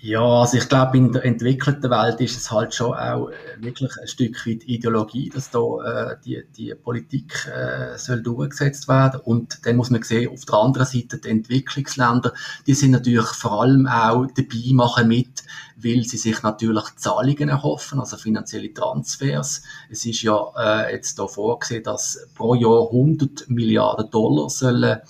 Ja, 0.00 0.22
also 0.22 0.58
ich 0.58 0.68
glaube, 0.68 0.96
in 0.96 1.12
der 1.12 1.24
entwickelten 1.24 1.90
Welt 1.90 2.20
ist 2.20 2.36
es 2.36 2.52
halt 2.52 2.72
schon 2.72 2.94
auch 2.94 3.30
äh, 3.30 3.34
wirklich 3.60 3.90
ein 4.00 4.06
Stück 4.06 4.46
weit 4.46 4.62
Ideologie, 4.64 5.28
dass 5.28 5.50
da 5.50 5.58
äh, 5.58 6.16
die, 6.24 6.44
die 6.56 6.72
Politik 6.76 7.46
äh, 7.48 7.98
soll 7.98 8.22
durchgesetzt 8.22 8.86
werden. 8.86 9.20
Und 9.24 9.66
dann 9.66 9.74
muss 9.74 9.90
man 9.90 10.02
sehen, 10.04 10.30
auf 10.30 10.44
der 10.44 10.54
anderen 10.54 10.86
Seite 10.86 11.18
die 11.18 11.28
Entwicklungsländer, 11.28 12.32
die 12.66 12.74
sind 12.74 12.92
natürlich 12.92 13.26
vor 13.26 13.62
allem 13.62 13.88
auch 13.88 14.26
dabei, 14.36 14.72
machen 14.72 15.08
mit, 15.08 15.42
weil 15.76 16.04
sie 16.04 16.16
sich 16.16 16.42
natürlich 16.44 16.84
Zahlungen 16.94 17.48
erhoffen, 17.48 17.98
also 17.98 18.16
finanzielle 18.18 18.72
Transfers. 18.72 19.62
Es 19.90 20.06
ist 20.06 20.22
ja 20.22 20.52
äh, 20.56 20.92
jetzt 20.94 21.18
da 21.18 21.26
vorgesehen, 21.26 21.82
dass 21.82 22.28
pro 22.36 22.54
Jahr 22.54 22.86
100 22.92 23.50
Milliarden 23.50 24.08
Dollar 24.10 24.48
sollen 24.48 25.00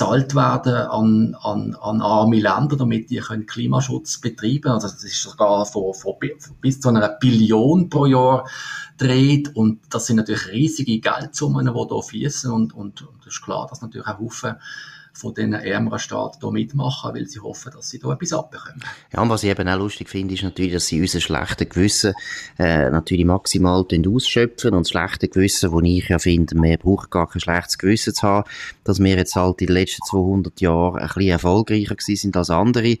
gezahlt 0.00 0.34
werden 0.34 0.74
an, 0.74 1.36
an, 1.42 1.74
an 1.74 2.00
arme 2.00 2.40
Länder, 2.40 2.76
damit 2.76 3.10
die 3.10 3.18
können 3.18 3.44
Klimaschutz 3.44 4.18
betreiben. 4.18 4.72
Also 4.72 4.88
das 4.88 5.04
ist 5.04 5.22
sogar 5.22 5.66
von, 5.66 5.92
von 5.92 6.14
bis 6.60 6.80
zu 6.80 6.88
einer 6.88 7.08
Billion 7.08 7.90
pro 7.90 8.06
Jahr 8.06 8.48
dreht. 8.96 9.54
Und 9.54 9.80
das 9.90 10.06
sind 10.06 10.16
natürlich 10.16 10.48
riesige 10.48 11.00
Geldsummen, 11.00 11.66
die 11.66 11.88
da 11.88 12.00
fließen. 12.00 12.50
Und, 12.50 12.74
und, 12.74 13.02
und 13.02 13.20
es 13.26 13.34
ist 13.34 13.42
klar, 13.42 13.66
dass 13.68 13.82
natürlich 13.82 14.06
auch 14.06 14.18
Haufen 14.18 14.56
von 15.12 15.34
den 15.34 15.52
ärmeren 15.52 15.98
Staaten 15.98 16.38
hier 16.40 16.50
mitmachen, 16.50 17.14
weil 17.14 17.26
sie 17.26 17.40
hoffen, 17.40 17.72
dass 17.72 17.90
sie 17.90 17.98
da 17.98 18.12
etwas 18.12 18.32
abbekommen. 18.32 18.82
Ja, 19.12 19.22
und 19.22 19.28
was 19.28 19.42
ich 19.42 19.50
eben 19.50 19.68
auch 19.68 19.78
lustig 19.78 20.08
finde, 20.08 20.34
ist 20.34 20.42
natürlich, 20.42 20.72
dass 20.72 20.86
sie 20.86 21.00
unser 21.00 21.20
schlechte 21.20 21.66
Gewissen 21.66 22.14
äh, 22.58 22.90
natürlich 22.90 23.24
maximal 23.24 23.84
ausschöpfen 24.06 24.74
und 24.74 24.86
das 24.86 24.90
schlechte 24.90 25.28
Gewissen, 25.28 25.72
wo 25.72 25.80
ich 25.80 26.08
ja 26.08 26.18
finde, 26.18 26.56
man 26.56 26.78
braucht 26.78 27.10
gar 27.10 27.28
kein 27.28 27.40
schlechtes 27.40 27.78
Gewissen 27.78 28.14
zu 28.14 28.22
haben, 28.22 28.48
dass 28.84 28.98
wir 29.00 29.16
jetzt 29.16 29.36
halt 29.36 29.60
in 29.60 29.66
den 29.66 29.74
letzten 29.74 30.02
200 30.08 30.60
Jahren 30.60 30.98
ein 30.98 31.06
bisschen 31.06 31.28
erfolgreicher 31.30 31.94
gewesen 31.96 32.16
sind 32.16 32.36
als 32.36 32.50
andere. 32.50 32.96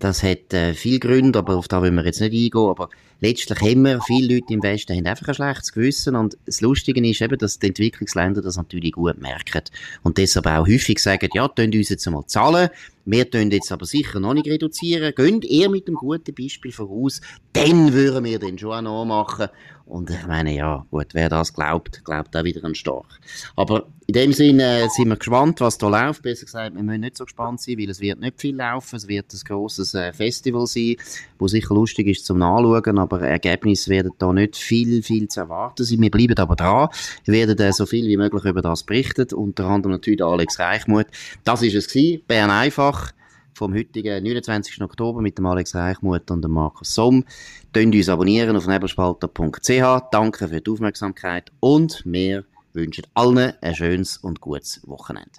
Das 0.00 0.22
hat 0.22 0.54
äh, 0.54 0.72
viele 0.72 0.98
Gründe, 0.98 1.38
aber 1.38 1.56
auf 1.56 1.68
da 1.68 1.82
wollen 1.82 1.94
wir 1.94 2.04
jetzt 2.06 2.22
nicht 2.22 2.32
eingehen, 2.32 2.70
aber 2.70 2.88
letztlich 3.20 3.60
haben 3.60 3.82
wir, 3.82 4.00
viele 4.00 4.36
Leute 4.36 4.54
im 4.54 4.62
Westen 4.62 4.96
haben 4.96 5.06
einfach 5.06 5.28
ein 5.28 5.34
schlechtes 5.34 5.72
Gewissen. 5.74 6.16
Und 6.16 6.38
das 6.46 6.62
Lustige 6.62 7.06
ist 7.06 7.20
eben, 7.20 7.36
dass 7.36 7.58
die 7.58 7.66
Entwicklungsländer 7.66 8.40
das 8.40 8.56
natürlich 8.56 8.92
gut 8.92 9.20
merken. 9.20 9.62
Und 10.02 10.16
deshalb 10.16 10.46
auch 10.46 10.66
häufig 10.66 11.00
sagen, 11.00 11.28
ja, 11.34 11.46
könnt 11.48 11.74
uns 11.74 11.90
jetzt 11.90 12.06
einmal 12.06 12.24
zahlen, 12.24 12.70
wir 13.04 13.26
können 13.26 13.50
jetzt 13.50 13.70
aber 13.72 13.84
sicher 13.84 14.20
noch 14.20 14.32
nicht 14.32 14.46
reduzieren, 14.46 15.14
gehen 15.14 15.42
eher 15.42 15.68
mit 15.68 15.86
einem 15.86 15.96
guten 15.96 16.34
Beispiel 16.34 16.72
voraus, 16.72 17.20
dann 17.52 17.92
würden 17.92 18.24
wir 18.24 18.38
den 18.38 18.58
schon 18.58 18.86
auch 18.86 19.04
noch 19.04 19.04
machen 19.04 19.48
und 19.90 20.08
ich 20.08 20.26
meine, 20.26 20.54
ja, 20.54 20.86
gut, 20.90 21.08
wer 21.12 21.28
das 21.28 21.52
glaubt, 21.52 22.04
glaubt 22.04 22.36
auch 22.36 22.44
wieder 22.44 22.64
an 22.64 22.74
Storch. 22.74 23.08
Aber 23.56 23.88
in 24.06 24.14
dem 24.14 24.32
Sinne 24.32 24.82
äh, 24.82 24.88
sind 24.88 25.08
wir 25.08 25.16
gespannt, 25.16 25.60
was 25.60 25.78
da 25.78 25.88
läuft. 25.88 26.22
Besser 26.22 26.44
gesagt, 26.44 26.74
wir 26.74 26.82
müssen 26.82 27.00
nicht 27.00 27.16
so 27.16 27.24
gespannt 27.24 27.60
sein, 27.60 27.76
weil 27.78 27.90
es 27.90 28.00
wird 28.00 28.20
nicht 28.20 28.40
viel 28.40 28.56
laufen. 28.56 28.96
Es 28.96 29.08
wird 29.08 29.32
ein 29.32 29.40
grosses 29.44 29.94
äh, 29.94 30.12
Festival 30.12 30.66
sein, 30.66 30.96
wo 31.38 31.48
sicher 31.48 31.74
lustig 31.74 32.06
ist 32.06 32.24
zum 32.24 32.38
Nachschauen, 32.38 32.98
aber 32.98 33.20
Ergebnisse 33.22 33.90
werden 33.90 34.12
da 34.18 34.32
nicht 34.32 34.56
viel, 34.56 35.02
viel 35.02 35.28
zu 35.28 35.40
erwarten 35.40 35.84
sein. 35.84 36.00
Wir 36.00 36.10
bleiben 36.10 36.38
aber 36.38 36.56
dran. 36.56 36.88
Wir 37.24 37.34
werden 37.34 37.58
äh, 37.58 37.72
so 37.72 37.86
viel 37.86 38.06
wie 38.06 38.16
möglich 38.16 38.44
über 38.44 38.62
das 38.62 38.84
berichten. 38.84 39.26
Unter 39.34 39.66
anderem 39.66 39.92
natürlich 39.92 40.22
Alex 40.22 40.58
Reichmuth. 40.58 41.06
Das 41.44 41.62
ist 41.62 41.74
es 41.74 41.88
gewesen. 41.88 42.22
Bern 42.26 42.50
einfach 42.50 43.12
vom 43.60 43.74
heutigen 43.74 44.24
29. 44.24 44.80
Oktober 44.80 45.20
mit 45.20 45.36
dem 45.36 45.44
Alex 45.44 45.74
Reichmuth 45.74 46.30
und 46.30 46.42
dem 46.42 46.52
Markus 46.52 46.94
Somm. 46.94 47.26
Könnt 47.74 47.94
uns 47.94 48.08
abonnieren 48.08 48.56
auf 48.56 48.66
nebelspalter.ch. 48.66 50.08
Danke 50.10 50.48
für 50.48 50.62
die 50.62 50.70
Aufmerksamkeit 50.70 51.52
und 51.60 52.02
wir 52.06 52.46
wünschen 52.72 53.04
allen 53.12 53.52
ein 53.60 53.74
schönes 53.74 54.16
und 54.16 54.40
gutes 54.40 54.80
Wochenende. 54.86 55.30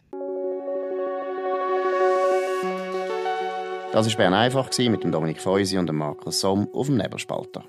Das 3.92 4.08
war 4.08 4.18
Bern 4.18 4.36
einfach 4.36 4.70
mit 4.78 5.04
dem 5.04 5.12
Dominik 5.12 5.42
Feusi 5.42 5.80
und 5.80 5.88
dem 5.88 5.96
Markus 5.96 6.42
Somm 6.42 6.70
auf 6.74 6.86
dem 6.86 6.98
Nebelspalter. 6.98 7.64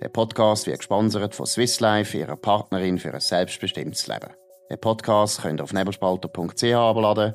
Der 0.00 0.08
Podcast 0.08 0.66
wird 0.66 0.78
gesponsert 0.78 1.34
von 1.34 1.44
Swiss 1.44 1.80
Life, 1.80 2.16
ihrer 2.16 2.36
Partnerin 2.36 2.98
für 2.98 3.12
ein 3.12 3.20
selbstbestimmtes 3.20 4.06
Leben. 4.06 4.32
Den 4.70 4.80
Podcast 4.80 5.42
könnt 5.42 5.60
ihr 5.60 5.64
auf 5.64 5.74
nebelspalter.ch 5.74 6.64
abladen 6.72 7.34